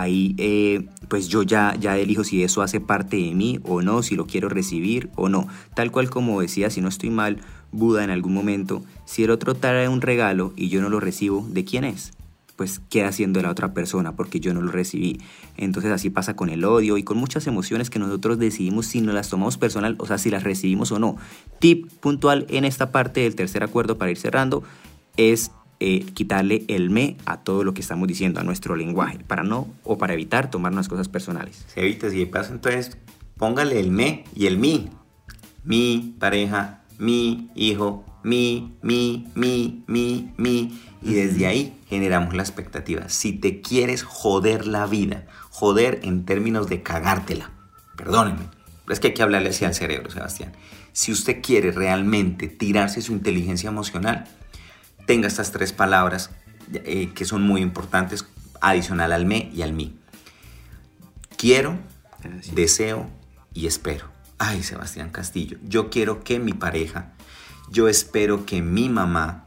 ahí 0.00 0.34
eh, 0.38 0.88
pues 1.08 1.28
yo 1.28 1.42
ya, 1.42 1.76
ya 1.78 1.96
elijo 1.96 2.24
si 2.24 2.42
eso 2.42 2.62
hace 2.62 2.80
parte 2.80 3.16
de 3.16 3.34
mí 3.34 3.60
o 3.64 3.82
no, 3.82 4.02
si 4.02 4.16
lo 4.16 4.26
quiero 4.26 4.48
recibir 4.48 5.10
o 5.16 5.28
no. 5.28 5.48
Tal 5.74 5.90
cual 5.90 6.10
como 6.10 6.40
decía, 6.40 6.70
si 6.70 6.80
no 6.80 6.88
estoy 6.88 7.10
mal, 7.10 7.38
Buda 7.72 8.04
en 8.04 8.10
algún 8.10 8.32
momento, 8.32 8.84
si 9.04 9.24
el 9.24 9.30
otro 9.30 9.54
trae 9.54 9.88
un 9.88 10.00
regalo 10.00 10.52
y 10.56 10.68
yo 10.68 10.80
no 10.80 10.88
lo 10.88 11.00
recibo, 11.00 11.46
¿de 11.50 11.64
quién 11.64 11.84
es? 11.84 12.12
pues 12.56 12.80
queda 12.88 13.12
siendo 13.12 13.40
la 13.42 13.50
otra 13.50 13.74
persona 13.74 14.16
porque 14.16 14.40
yo 14.40 14.54
no 14.54 14.62
lo 14.62 14.72
recibí. 14.72 15.20
Entonces 15.56 15.92
así 15.92 16.10
pasa 16.10 16.34
con 16.34 16.48
el 16.48 16.64
odio 16.64 16.96
y 16.96 17.02
con 17.02 17.18
muchas 17.18 17.46
emociones 17.46 17.90
que 17.90 17.98
nosotros 17.98 18.38
decidimos 18.38 18.86
si 18.86 19.02
nos 19.02 19.14
las 19.14 19.28
tomamos 19.28 19.58
personal, 19.58 19.94
o 19.98 20.06
sea, 20.06 20.18
si 20.18 20.30
las 20.30 20.42
recibimos 20.42 20.90
o 20.90 20.98
no. 20.98 21.16
Tip 21.60 21.90
puntual 22.00 22.46
en 22.48 22.64
esta 22.64 22.90
parte 22.90 23.20
del 23.20 23.34
tercer 23.34 23.62
acuerdo 23.62 23.98
para 23.98 24.10
ir 24.10 24.16
cerrando 24.16 24.64
es 25.16 25.50
eh, 25.80 26.04
quitarle 26.14 26.64
el 26.68 26.90
me 26.90 27.16
a 27.26 27.38
todo 27.38 27.64
lo 27.64 27.74
que 27.74 27.80
estamos 27.80 28.08
diciendo, 28.08 28.40
a 28.40 28.44
nuestro 28.44 28.76
lenguaje, 28.76 29.18
para 29.26 29.42
no 29.42 29.68
o 29.84 29.98
para 29.98 30.14
evitar 30.14 30.50
tomar 30.50 30.72
unas 30.72 30.88
cosas 30.88 31.08
personales. 31.08 31.64
Se 31.68 31.80
evita, 31.80 32.10
si 32.10 32.24
pasa 32.26 32.52
entonces 32.52 32.96
póngale 33.36 33.78
el 33.78 33.90
me 33.90 34.24
y 34.34 34.46
el 34.46 34.58
mi. 34.58 34.90
Mi 35.64 36.14
pareja, 36.18 36.82
mi 36.98 37.50
hijo, 37.54 38.04
mi, 38.22 38.76
mi, 38.82 39.26
mi, 39.34 39.84
mi, 39.86 40.32
mi. 40.36 40.80
Y 41.02 41.14
desde 41.14 41.46
ahí 41.46 41.76
generamos 41.88 42.34
la 42.34 42.42
expectativa. 42.42 43.08
Si 43.08 43.32
te 43.32 43.60
quieres 43.60 44.02
joder 44.02 44.66
la 44.66 44.86
vida, 44.86 45.26
joder 45.50 46.00
en 46.02 46.24
términos 46.24 46.68
de 46.68 46.82
cagártela, 46.82 47.50
perdónenme, 47.96 48.48
pero 48.84 48.94
es 48.94 49.00
que 49.00 49.08
hay 49.08 49.14
que 49.14 49.22
hablarle 49.22 49.50
así 49.50 49.64
al 49.64 49.74
cerebro, 49.74 50.10
Sebastián. 50.10 50.52
Si 50.92 51.12
usted 51.12 51.42
quiere 51.42 51.72
realmente 51.72 52.48
tirarse 52.48 53.02
su 53.02 53.12
inteligencia 53.12 53.68
emocional, 53.68 54.24
tenga 55.06 55.28
estas 55.28 55.52
tres 55.52 55.72
palabras 55.72 56.30
eh, 56.72 57.12
que 57.14 57.24
son 57.24 57.42
muy 57.42 57.62
importantes, 57.62 58.26
adicional 58.60 59.12
al 59.12 59.26
me 59.26 59.50
y 59.54 59.62
al 59.62 59.72
mi. 59.72 59.96
Quiero, 61.36 61.78
deseo 62.52 63.08
y 63.54 63.66
espero. 63.66 64.06
Ay, 64.38 64.62
Sebastián 64.62 65.10
Castillo, 65.10 65.58
yo 65.62 65.88
quiero 65.88 66.22
que 66.22 66.38
mi 66.38 66.52
pareja, 66.52 67.12
yo 67.70 67.88
espero 67.88 68.44
que 68.44 68.60
mi 68.60 68.88
mamá, 68.88 69.46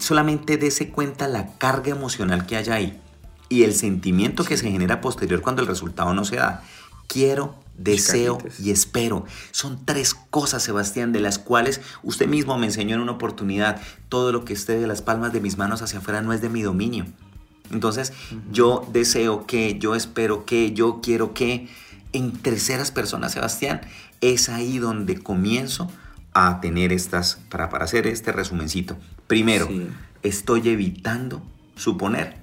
solamente 0.00 0.56
dése 0.58 0.90
cuenta 0.90 1.28
la 1.28 1.56
carga 1.56 1.90
emocional 1.90 2.44
que 2.44 2.56
haya 2.56 2.74
ahí 2.74 3.00
y 3.48 3.62
el 3.62 3.74
sentimiento 3.74 4.44
que 4.44 4.56
se 4.56 4.70
genera 4.70 5.00
posterior 5.00 5.40
cuando 5.40 5.62
el 5.62 5.68
resultado 5.68 6.12
no 6.12 6.24
se 6.24 6.36
da. 6.36 6.62
Quiero, 7.06 7.54
deseo 7.76 8.38
y 8.58 8.70
espero. 8.70 9.24
Son 9.50 9.84
tres 9.84 10.14
cosas, 10.14 10.62
Sebastián, 10.62 11.12
de 11.12 11.20
las 11.20 11.38
cuales 11.38 11.80
usted 12.02 12.26
mismo 12.26 12.56
me 12.58 12.66
enseñó 12.66 12.96
en 12.96 13.02
una 13.02 13.12
oportunidad. 13.12 13.80
Todo 14.08 14.32
lo 14.32 14.44
que 14.44 14.52
esté 14.52 14.78
de 14.78 14.86
las 14.86 15.02
palmas 15.02 15.32
de 15.32 15.40
mis 15.40 15.58
manos 15.58 15.82
hacia 15.82 15.98
afuera 15.98 16.22
no 16.22 16.32
es 16.32 16.40
de 16.40 16.48
mi 16.48 16.62
dominio. 16.62 17.06
Entonces, 17.70 18.12
yo 18.52 18.86
deseo 18.92 19.46
que, 19.46 19.78
yo 19.78 19.94
espero 19.94 20.44
que, 20.44 20.72
yo 20.72 21.00
quiero 21.02 21.34
que, 21.34 21.68
en 22.12 22.32
terceras 22.32 22.90
personas, 22.90 23.32
Sebastián, 23.32 23.80
es 24.20 24.48
ahí 24.48 24.78
donde 24.78 25.18
comienzo 25.18 25.90
a 26.34 26.60
tener 26.60 26.92
estas, 26.92 27.40
para, 27.48 27.68
para 27.70 27.84
hacer 27.84 28.06
este 28.06 28.32
resumencito. 28.32 28.96
Primero, 29.26 29.68
estoy 30.22 30.68
evitando 30.68 31.42
suponer. 31.74 32.36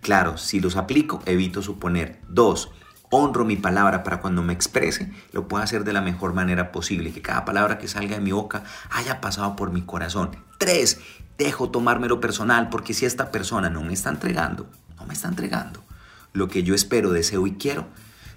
Claro, 0.00 0.36
si 0.38 0.60
los 0.60 0.76
aplico, 0.76 1.22
evito 1.26 1.62
suponer. 1.62 2.20
Dos, 2.28 2.70
honro 3.12 3.44
mi 3.44 3.56
palabra 3.56 4.02
para 4.02 4.20
cuando 4.20 4.42
me 4.42 4.52
exprese, 4.52 5.12
lo 5.32 5.46
pueda 5.46 5.62
hacer 5.62 5.84
de 5.84 5.92
la 5.92 6.00
mejor 6.00 6.34
manera 6.34 6.72
posible, 6.72 7.12
que 7.12 7.22
cada 7.22 7.44
palabra 7.44 7.78
que 7.78 7.86
salga 7.86 8.16
de 8.16 8.22
mi 8.22 8.32
boca 8.32 8.64
haya 8.90 9.20
pasado 9.20 9.54
por 9.54 9.70
mi 9.70 9.82
corazón. 9.82 10.30
Tres, 10.58 10.98
dejo 11.38 11.70
tomármelo 11.70 12.20
personal, 12.20 12.68
porque 12.70 12.94
si 12.94 13.06
esta 13.06 13.30
persona 13.30 13.70
no 13.70 13.82
me 13.82 13.92
está 13.92 14.10
entregando, 14.10 14.68
no 14.96 15.06
me 15.06 15.14
está 15.14 15.28
entregando 15.28 15.84
lo 16.32 16.48
que 16.48 16.62
yo 16.62 16.74
espero, 16.74 17.12
deseo 17.12 17.46
y 17.46 17.52
quiero, 17.52 17.86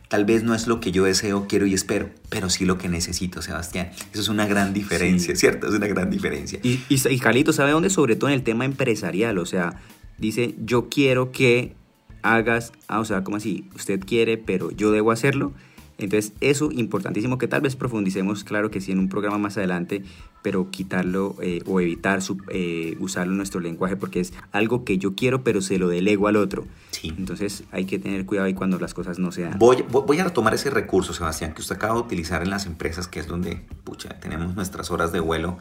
Tal 0.07 0.23
vez 0.23 0.43
no 0.43 0.53
es 0.53 0.67
lo 0.67 0.79
que 0.79 0.91
yo 0.91 1.05
deseo, 1.05 1.47
quiero 1.49 1.65
y 1.65 1.73
espero, 1.73 2.11
pero 2.29 2.51
sí 2.51 2.63
lo 2.63 2.77
que 2.77 2.89
necesito, 2.89 3.41
Sebastián. 3.41 3.89
Eso 4.13 4.21
es 4.21 4.27
una 4.27 4.45
gran 4.45 4.71
diferencia, 4.71 5.35
¿cierto? 5.35 5.67
Es 5.67 5.73
una 5.73 5.87
gran 5.87 6.11
diferencia. 6.11 6.59
Y, 6.61 6.79
y, 6.89 7.19
Calito, 7.19 7.53
¿sabe 7.53 7.71
dónde? 7.71 7.89
Sobre 7.89 8.15
todo 8.15 8.29
en 8.29 8.35
el 8.35 8.43
tema 8.43 8.65
empresarial. 8.65 9.39
O 9.39 9.47
sea, 9.47 9.81
dice, 10.19 10.53
yo 10.59 10.89
quiero 10.89 11.31
que 11.31 11.75
hagas, 12.25 12.71
ah, 12.87 12.99
o 12.99 13.05
sea, 13.05 13.23
como 13.23 13.37
así, 13.37 13.69
usted 13.75 13.99
quiere, 13.99 14.37
pero 14.37 14.71
yo 14.71 14.91
debo 14.91 15.11
hacerlo. 15.11 15.53
Entonces, 15.97 16.33
eso 16.41 16.71
importantísimo 16.71 17.37
que 17.37 17.47
tal 17.47 17.61
vez 17.61 17.77
profundicemos, 17.77 18.43
claro 18.43 18.69
que 18.69 18.81
sí, 18.81 18.91
en 18.91 18.99
un 18.99 19.07
programa 19.07 19.37
más 19.37 19.57
adelante, 19.57 20.03
pero 20.41 20.69
quitarlo 20.69 21.37
eh, 21.41 21.61
o 21.65 21.79
evitar 21.79 22.21
su, 22.21 22.37
eh, 22.49 22.97
usarlo 22.99 23.31
en 23.31 23.37
nuestro 23.37 23.61
lenguaje 23.61 23.95
porque 23.95 24.19
es 24.19 24.33
algo 24.51 24.83
que 24.83 24.97
yo 24.97 25.15
quiero, 25.15 25.43
pero 25.43 25.61
se 25.61 25.77
lo 25.77 25.87
delego 25.87 26.27
al 26.27 26.35
otro. 26.35 26.65
Sí. 26.91 27.13
Entonces, 27.17 27.63
hay 27.71 27.85
que 27.85 27.97
tener 27.97 28.25
cuidado 28.25 28.47
ahí 28.47 28.53
cuando 28.53 28.77
las 28.77 28.93
cosas 28.93 29.19
no 29.19 29.31
se 29.31 29.43
dan. 29.43 29.57
Voy, 29.57 29.85
voy 29.89 30.19
a 30.19 30.25
retomar 30.25 30.53
ese 30.53 30.69
recurso, 30.69 31.13
Sebastián, 31.13 31.53
que 31.53 31.61
usted 31.61 31.75
acaba 31.75 31.93
de 31.93 32.01
utilizar 32.01 32.43
en 32.43 32.49
las 32.49 32.65
empresas, 32.65 33.07
que 33.07 33.21
es 33.21 33.27
donde, 33.27 33.61
pucha, 33.85 34.19
tenemos 34.19 34.53
nuestras 34.53 34.91
horas 34.91 35.13
de 35.13 35.21
vuelo, 35.21 35.59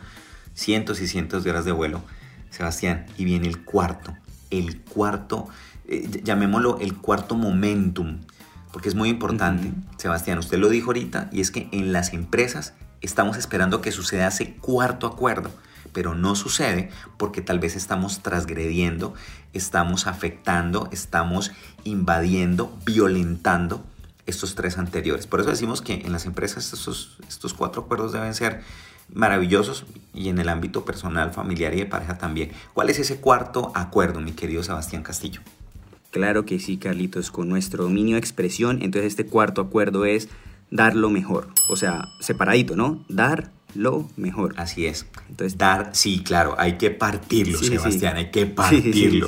cientos 0.55 1.01
y 1.01 1.07
cientos 1.07 1.45
de 1.45 1.51
horas 1.51 1.65
de 1.65 1.73
vuelo, 1.73 2.03
Sebastián, 2.51 3.07
y 3.17 3.25
viene 3.25 3.47
el 3.47 3.63
cuarto, 3.63 4.15
el 4.51 4.81
cuarto, 4.81 5.49
eh, 5.89 6.21
llamémoslo 6.23 6.79
el 6.81 6.95
cuarto 6.97 7.35
momentum 7.35 8.19
porque 8.75 8.89
es 8.89 8.97
muy 8.97 9.09
importante. 9.09 9.71
Sebastián, 9.99 10.39
usted 10.39 10.59
lo 10.59 10.69
dijo 10.69 10.89
ahorita, 10.89 11.29
y 11.31 11.41
es 11.41 11.53
que 11.53 11.69
en 11.71 11.93
las 11.93 12.13
empresas 12.13 12.75
estamos 13.03 13.37
esperando 13.37 13.81
que 13.81 13.93
suceda 13.93 14.27
ese 14.27 14.57
cuarto 14.57 15.07
acuerdo, 15.07 15.49
pero 15.93 16.17
no 16.17 16.35
sucede 16.35 16.91
porque 17.17 17.41
tal 17.41 17.61
vez 17.61 17.77
estamos 17.77 18.25
transgrediendo, 18.25 19.15
estamos 19.53 20.09
afectando, 20.09 20.89
estamos 20.91 21.53
invadiendo, 21.85 22.77
violentando 22.85 23.85
estos 24.27 24.57
tres 24.57 24.77
anteriores. 24.77 25.29
Por 25.29 25.39
eso 25.39 25.51
decimos 25.51 25.81
que 25.81 26.01
en 26.05 26.11
las 26.11 26.27
empresas 26.27 26.73
estos, 26.73 27.19
estos 27.29 27.55
cuatro 27.55 27.83
acuerdos 27.83 28.13
deben 28.13 28.35
ser 28.35 28.65
maravillosos 29.09 29.85
y 30.13 30.31
en 30.31 30.41
el 30.41 30.49
ámbito 30.49 30.85
personal, 30.85 31.31
familiar 31.31 31.75
y 31.75 31.77
de 31.77 31.87
pareja 31.87 32.19
también. 32.19 32.51
¿Cuál 32.73 32.91
es 32.91 32.99
ese 32.99 33.21
cuarto 33.21 33.71
acuerdo, 33.77 34.21
mi 34.21 34.33
querido 34.33 34.65
Sebastián 34.65 35.05
Castillo? 35.05 35.43
Claro 36.15 36.47
que 36.47 36.61
sí, 36.61 36.77
Carlitos, 36.77 37.33
con 37.33 37.49
nuestro 37.49 37.83
dominio 37.83 38.15
de 38.15 38.21
expresión, 38.21 38.83
entonces 38.83 39.09
este 39.09 39.27
cuarto 39.27 39.61
acuerdo 39.61 40.05
es 40.05 40.29
dar 40.71 40.95
lo 40.95 41.11
mejor, 41.11 41.49
o 41.69 41.75
sea, 41.75 42.07
separadito, 42.21 42.77
¿no? 42.77 43.05
Dar 43.09 43.51
lo 43.75 44.09
mejor. 44.17 44.55
Así 44.57 44.87
es. 44.87 45.07
Entonces, 45.29 45.59
dar, 45.59 45.91
sí, 45.93 46.23
claro, 46.23 46.55
hay 46.57 46.79
que 46.79 46.93
partirlo, 46.93 47.59
Sebastián, 47.59 48.17
hay 48.17 48.31
que 48.31 48.47
partirlo. 48.47 49.27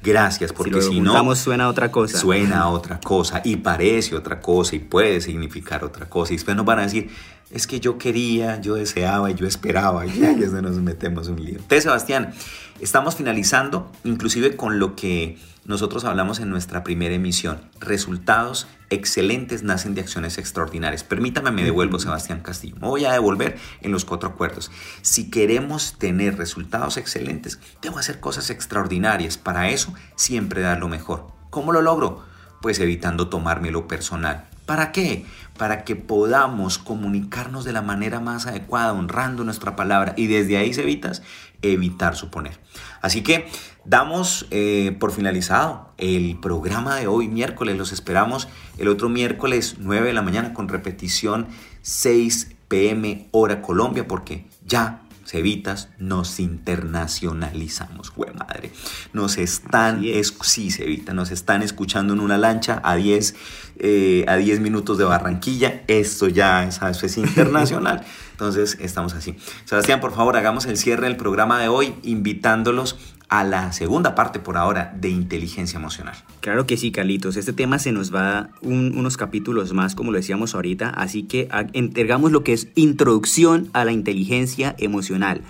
Gracias, 0.00 0.52
porque 0.52 0.80
si, 0.80 1.00
no 1.00 1.34
suena 1.34 1.68
otra 1.68 1.90
cosa. 1.90 2.16
Suena 2.16 2.68
otra 2.70 3.00
cosa 3.00 3.42
y 3.44 3.56
parece 3.56 4.14
otra 4.14 4.40
cosa 4.40 4.76
y 4.76 4.78
puede 4.78 5.20
significar 5.20 5.82
otra 5.82 6.08
cosa. 6.08 6.34
Y 6.34 6.36
después 6.36 6.56
nos 6.56 6.64
van 6.64 6.78
a 6.78 6.82
decir, 6.82 7.10
es 7.50 7.66
que 7.66 7.80
yo 7.80 7.98
quería, 7.98 8.60
yo 8.60 8.76
deseaba 8.76 9.28
y 9.32 9.34
yo 9.34 9.44
esperaba. 9.44 10.06
Y 10.06 10.20
ya 10.20 10.30
es 10.30 10.52
nos 10.52 10.76
metemos 10.76 11.26
un 11.26 11.44
lío. 11.44 11.56
Entonces, 11.56 11.82
Sebastián, 11.82 12.32
estamos 12.80 13.16
finalizando, 13.16 13.90
inclusive 14.04 14.54
con 14.54 14.78
lo 14.78 14.94
que 14.94 15.36
nosotros 15.68 16.04
hablamos 16.04 16.40
en 16.40 16.48
nuestra 16.48 16.82
primera 16.82 17.14
emisión. 17.14 17.60
Resultados 17.78 18.66
excelentes 18.88 19.62
nacen 19.62 19.94
de 19.94 20.00
acciones 20.00 20.38
extraordinarias. 20.38 21.04
Permítame, 21.04 21.50
me 21.50 21.62
devuelvo, 21.62 21.98
Sebastián 21.98 22.40
Castillo. 22.40 22.76
Me 22.80 22.88
voy 22.88 23.04
a 23.04 23.12
devolver 23.12 23.58
en 23.82 23.92
los 23.92 24.06
cuatro 24.06 24.30
acuerdos. 24.30 24.70
Si 25.02 25.30
queremos 25.30 25.98
tener 25.98 26.38
resultados 26.38 26.96
excelentes, 26.96 27.60
debo 27.82 27.98
hacer 27.98 28.18
cosas 28.18 28.48
extraordinarias. 28.48 29.36
Para 29.36 29.68
eso, 29.68 29.92
siempre 30.16 30.62
dar 30.62 30.80
lo 30.80 30.88
mejor. 30.88 31.26
¿Cómo 31.50 31.70
lo 31.72 31.82
logro? 31.82 32.24
Pues 32.62 32.80
evitando 32.80 33.28
tomármelo 33.28 33.86
personal. 33.86 34.48
¿Para 34.68 34.92
qué? 34.92 35.24
Para 35.56 35.82
que 35.82 35.96
podamos 35.96 36.76
comunicarnos 36.76 37.64
de 37.64 37.72
la 37.72 37.80
manera 37.80 38.20
más 38.20 38.46
adecuada, 38.46 38.92
honrando 38.92 39.42
nuestra 39.42 39.76
palabra. 39.76 40.12
Y 40.16 40.26
desde 40.26 40.58
ahí, 40.58 40.74
se 40.74 40.82
evitas, 40.82 41.22
evitar 41.62 42.16
suponer. 42.16 42.58
Así 43.00 43.22
que 43.22 43.48
damos 43.84 44.46
eh, 44.50 44.96
por 44.98 45.12
finalizado 45.12 45.92
el 45.98 46.38
programa 46.40 46.96
de 46.96 47.06
hoy, 47.06 47.28
miércoles. 47.28 47.76
Los 47.76 47.92
esperamos 47.92 48.48
el 48.78 48.88
otro 48.88 49.08
miércoles 49.08 49.76
9 49.78 50.08
de 50.08 50.12
la 50.12 50.22
mañana 50.22 50.54
con 50.54 50.68
repetición 50.68 51.48
6 51.82 52.56
pm 52.68 53.28
hora 53.32 53.62
Colombia 53.62 54.06
porque 54.06 54.46
ya 54.64 55.02
Cevitas, 55.28 55.90
nos 55.98 56.40
internacionalizamos, 56.40 58.14
güey 58.14 58.32
madre. 58.32 58.72
Nos 59.12 59.36
están, 59.36 60.02
es. 60.02 60.34
sí, 60.40 60.70
Cevita, 60.70 61.12
nos 61.12 61.30
están 61.30 61.62
escuchando 61.62 62.14
en 62.14 62.20
una 62.20 62.38
lancha 62.38 62.80
a 62.82 62.96
10, 62.96 63.34
eh, 63.76 64.24
a 64.26 64.36
10 64.36 64.60
minutos 64.60 64.96
de 64.96 65.04
Barranquilla. 65.04 65.82
Esto 65.86 66.28
ya 66.28 66.64
es, 66.64 66.80
es 66.80 67.18
internacional. 67.18 68.06
Entonces, 68.38 68.78
estamos 68.80 69.14
así. 69.14 69.34
Sebastián, 69.64 69.98
por 69.98 70.14
favor, 70.14 70.36
hagamos 70.36 70.66
el 70.66 70.76
cierre 70.76 71.08
del 71.08 71.16
programa 71.16 71.58
de 71.60 71.66
hoy, 71.66 71.94
invitándolos 72.04 72.96
a 73.28 73.42
la 73.42 73.72
segunda 73.72 74.14
parte 74.14 74.38
por 74.38 74.56
ahora 74.56 74.94
de 74.96 75.08
inteligencia 75.08 75.76
emocional. 75.76 76.14
Claro 76.38 76.64
que 76.64 76.76
sí, 76.76 76.92
Carlitos. 76.92 77.36
Este 77.36 77.52
tema 77.52 77.80
se 77.80 77.90
nos 77.90 78.14
va 78.14 78.50
unos 78.62 79.16
capítulos 79.16 79.72
más, 79.72 79.96
como 79.96 80.12
lo 80.12 80.18
decíamos 80.18 80.54
ahorita, 80.54 80.90
así 80.90 81.24
que 81.24 81.48
entregamos 81.72 82.30
lo 82.30 82.44
que 82.44 82.52
es 82.52 82.68
introducción 82.76 83.70
a 83.72 83.84
la 83.84 83.90
inteligencia 83.90 84.76
emocional. 84.78 85.42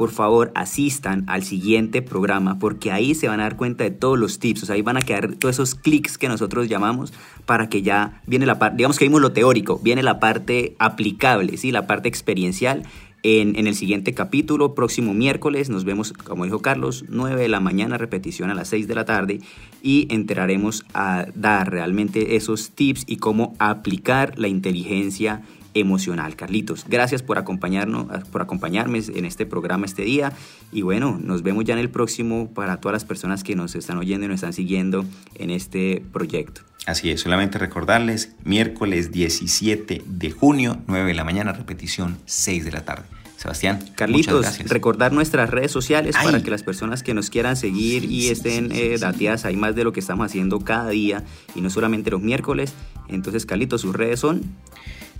Por 0.00 0.12
favor, 0.12 0.50
asistan 0.54 1.24
al 1.26 1.42
siguiente 1.42 2.00
programa 2.00 2.58
porque 2.58 2.90
ahí 2.90 3.14
se 3.14 3.28
van 3.28 3.38
a 3.40 3.42
dar 3.42 3.58
cuenta 3.58 3.84
de 3.84 3.90
todos 3.90 4.18
los 4.18 4.38
tips, 4.38 4.62
o 4.62 4.64
sea, 4.64 4.76
ahí 4.76 4.80
van 4.80 4.96
a 4.96 5.02
quedar 5.02 5.34
todos 5.34 5.56
esos 5.56 5.74
clics 5.74 6.16
que 6.16 6.26
nosotros 6.26 6.70
llamamos 6.70 7.12
para 7.44 7.68
que 7.68 7.82
ya 7.82 8.22
viene 8.26 8.46
la 8.46 8.58
parte, 8.58 8.78
digamos 8.78 8.98
que 8.98 9.04
vimos 9.04 9.20
lo 9.20 9.32
teórico, 9.32 9.78
viene 9.78 10.02
la 10.02 10.18
parte 10.18 10.74
aplicable, 10.78 11.58
¿sí? 11.58 11.70
la 11.70 11.86
parte 11.86 12.08
experiencial 12.08 12.84
en, 13.22 13.66
el 13.66 13.74
siguiente 13.74 14.14
capítulo, 14.14 14.74
próximo 14.74 15.12
miércoles, 15.12 15.68
nos 15.68 15.84
vemos, 15.84 16.14
como 16.14 16.44
dijo 16.44 16.60
Carlos, 16.60 17.04
9 17.10 17.38
de 17.42 17.48
la 17.48 17.60
mañana, 17.60 17.98
repetición 17.98 18.48
a 18.48 18.54
las 18.54 18.68
6 18.68 18.88
de 18.88 18.94
la 18.94 19.04
tarde 19.04 19.40
y 19.82 20.08
enteraremos 20.08 20.86
a 20.94 21.26
dar 21.34 21.70
realmente 21.70 22.36
esos 22.36 22.70
tips 22.70 23.04
y 23.06 23.18
cómo 23.18 23.54
aplicar 23.58 24.38
la 24.38 24.48
inteligencia 24.48 25.42
emocional. 25.74 26.36
Carlitos, 26.36 26.84
gracias 26.88 27.22
por 27.22 27.38
acompañarnos, 27.38 28.06
por 28.30 28.42
acompañarme 28.42 29.00
en 29.14 29.24
este 29.24 29.46
programa 29.46 29.86
este 29.86 30.02
día 30.02 30.32
y 30.72 30.82
bueno, 30.82 31.18
nos 31.22 31.42
vemos 31.42 31.64
ya 31.64 31.74
en 31.74 31.80
el 31.80 31.90
próximo 31.90 32.50
para 32.52 32.78
todas 32.80 32.94
las 32.94 33.04
personas 33.04 33.44
que 33.44 33.56
nos 33.56 33.74
están 33.74 33.98
oyendo 33.98 34.26
y 34.26 34.28
nos 34.28 34.36
están 34.36 34.52
siguiendo 34.52 35.04
en 35.34 35.50
este 35.50 36.02
proyecto. 36.12 36.62
Así 36.86 37.10
es, 37.10 37.20
solamente 37.20 37.58
recordarles, 37.58 38.34
miércoles 38.44 39.12
17 39.12 40.02
de 40.06 40.30
junio, 40.30 40.78
9 40.86 41.08
de 41.08 41.14
la 41.14 41.24
mañana, 41.24 41.52
repetición 41.52 42.18
6 42.24 42.64
de 42.64 42.72
la 42.72 42.84
tarde. 42.84 43.04
Sebastián. 43.40 43.78
Carlitos, 43.94 44.58
recordar 44.66 45.12
nuestras 45.12 45.48
redes 45.48 45.72
sociales 45.72 46.14
para 46.14 46.42
que 46.42 46.50
las 46.50 46.62
personas 46.62 47.02
que 47.02 47.14
nos 47.14 47.30
quieran 47.30 47.56
seguir 47.56 48.04
y 48.04 48.28
estén 48.28 48.70
eh, 48.70 48.98
dateadas 49.00 49.46
ahí 49.46 49.56
más 49.56 49.74
de 49.74 49.82
lo 49.82 49.94
que 49.94 50.00
estamos 50.00 50.26
haciendo 50.26 50.60
cada 50.60 50.90
día 50.90 51.24
y 51.54 51.62
no 51.62 51.70
solamente 51.70 52.10
los 52.10 52.20
miércoles. 52.20 52.74
Entonces, 53.08 53.46
Carlitos, 53.46 53.80
sus 53.80 53.96
redes 53.96 54.20
son. 54.20 54.42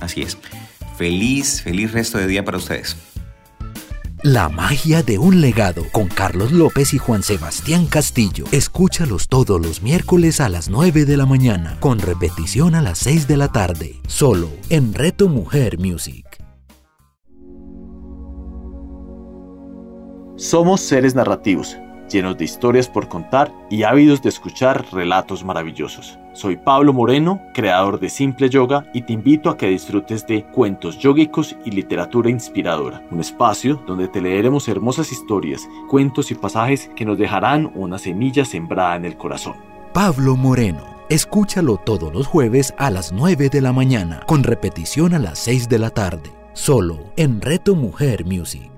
Así 0.00 0.22
es. 0.22 0.38
Feliz, 0.96 1.62
feliz 1.62 1.92
resto 1.92 2.18
de 2.18 2.28
día 2.28 2.44
para 2.44 2.58
ustedes. 2.58 2.96
La 4.22 4.48
magia 4.48 5.02
de 5.02 5.18
un 5.18 5.40
legado 5.40 5.84
con 5.90 6.06
Carlos 6.06 6.52
López 6.52 6.94
y 6.94 6.98
Juan 6.98 7.24
Sebastián 7.24 7.86
Castillo. 7.86 8.44
Escúchalos 8.52 9.26
todos 9.26 9.60
los 9.60 9.82
miércoles 9.82 10.40
a 10.40 10.48
las 10.48 10.68
9 10.68 11.04
de 11.04 11.16
la 11.16 11.26
mañana, 11.26 11.76
con 11.80 11.98
repetición 11.98 12.76
a 12.76 12.82
las 12.82 13.00
6 13.00 13.26
de 13.26 13.36
la 13.36 13.48
tarde, 13.48 13.96
solo 14.06 14.48
en 14.68 14.94
Reto 14.94 15.28
Mujer 15.28 15.80
Music. 15.80 16.31
Somos 20.42 20.80
seres 20.80 21.14
narrativos, 21.14 21.78
llenos 22.10 22.36
de 22.36 22.44
historias 22.44 22.88
por 22.88 23.06
contar 23.06 23.52
y 23.70 23.84
ávidos 23.84 24.22
de 24.22 24.28
escuchar 24.28 24.84
relatos 24.90 25.44
maravillosos. 25.44 26.18
Soy 26.32 26.56
Pablo 26.56 26.92
Moreno, 26.92 27.40
creador 27.54 28.00
de 28.00 28.10
Simple 28.10 28.50
Yoga, 28.50 28.84
y 28.92 29.02
te 29.02 29.12
invito 29.12 29.50
a 29.50 29.56
que 29.56 29.68
disfrutes 29.68 30.26
de 30.26 30.44
cuentos 30.46 30.98
yógicos 30.98 31.54
y 31.64 31.70
literatura 31.70 32.28
inspiradora, 32.28 33.06
un 33.12 33.20
espacio 33.20 33.80
donde 33.86 34.08
te 34.08 34.20
leeremos 34.20 34.66
hermosas 34.66 35.12
historias, 35.12 35.62
cuentos 35.88 36.32
y 36.32 36.34
pasajes 36.34 36.90
que 36.96 37.04
nos 37.04 37.18
dejarán 37.18 37.70
una 37.76 37.98
semilla 37.98 38.44
sembrada 38.44 38.96
en 38.96 39.04
el 39.04 39.16
corazón. 39.16 39.54
Pablo 39.92 40.34
Moreno. 40.34 40.82
Escúchalo 41.08 41.76
todos 41.76 42.12
los 42.12 42.26
jueves 42.26 42.74
a 42.78 42.90
las 42.90 43.12
9 43.12 43.48
de 43.48 43.60
la 43.60 43.72
mañana, 43.72 44.22
con 44.26 44.42
repetición 44.42 45.14
a 45.14 45.20
las 45.20 45.38
6 45.38 45.68
de 45.68 45.78
la 45.78 45.90
tarde, 45.90 46.32
solo 46.52 46.98
en 47.14 47.40
Reto 47.40 47.76
Mujer 47.76 48.24
Music. 48.24 48.71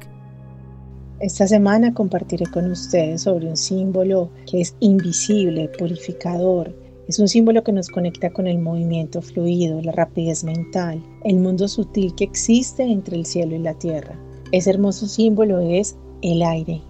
Esta 1.25 1.49
semana 1.49 1.95
compartiré 1.95 2.45
con 2.45 2.71
ustedes 2.71 3.23
sobre 3.23 3.49
un 3.49 3.57
símbolo 3.57 4.29
que 4.47 4.61
es 4.61 4.77
invisible, 4.81 5.71
purificador. 5.71 6.77
Es 7.09 7.19
un 7.19 7.29
símbolo 7.29 7.65
que 7.65 7.73
nos 7.73 7.89
conecta 7.89 8.31
con 8.31 8.47
el 8.47 8.59
movimiento 8.59 9.23
fluido, 9.23 9.81
la 9.81 9.93
rapidez 9.93 10.45
mental, 10.45 11.03
el 11.25 11.37
mundo 11.37 11.67
sutil 11.67 12.15
que 12.15 12.25
existe 12.25 12.83
entre 12.83 13.17
el 13.17 13.25
cielo 13.25 13.57
y 13.57 13.61
la 13.61 13.73
tierra. 13.73 14.21
Ese 14.53 14.69
hermoso 14.69 15.09
símbolo 15.09 15.61
es 15.61 15.97
el 16.21 16.43
aire. 16.43 16.83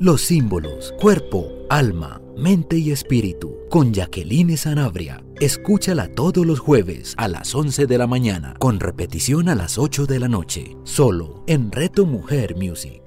Los 0.00 0.22
símbolos, 0.22 0.94
cuerpo, 0.98 1.46
alma, 1.68 2.22
mente 2.38 2.78
y 2.78 2.90
espíritu, 2.90 3.54
con 3.68 3.92
Jacqueline 3.92 4.56
Sanabria. 4.56 5.22
Escúchala 5.42 6.08
todos 6.08 6.46
los 6.46 6.58
jueves 6.58 7.12
a 7.18 7.28
las 7.28 7.54
11 7.54 7.86
de 7.86 7.98
la 7.98 8.06
mañana, 8.06 8.54
con 8.58 8.80
repetición 8.80 9.50
a 9.50 9.54
las 9.54 9.76
8 9.76 10.06
de 10.06 10.20
la 10.20 10.28
noche, 10.28 10.74
solo 10.84 11.44
en 11.46 11.70
Reto 11.70 12.06
Mujer 12.06 12.56
Music. 12.56 13.03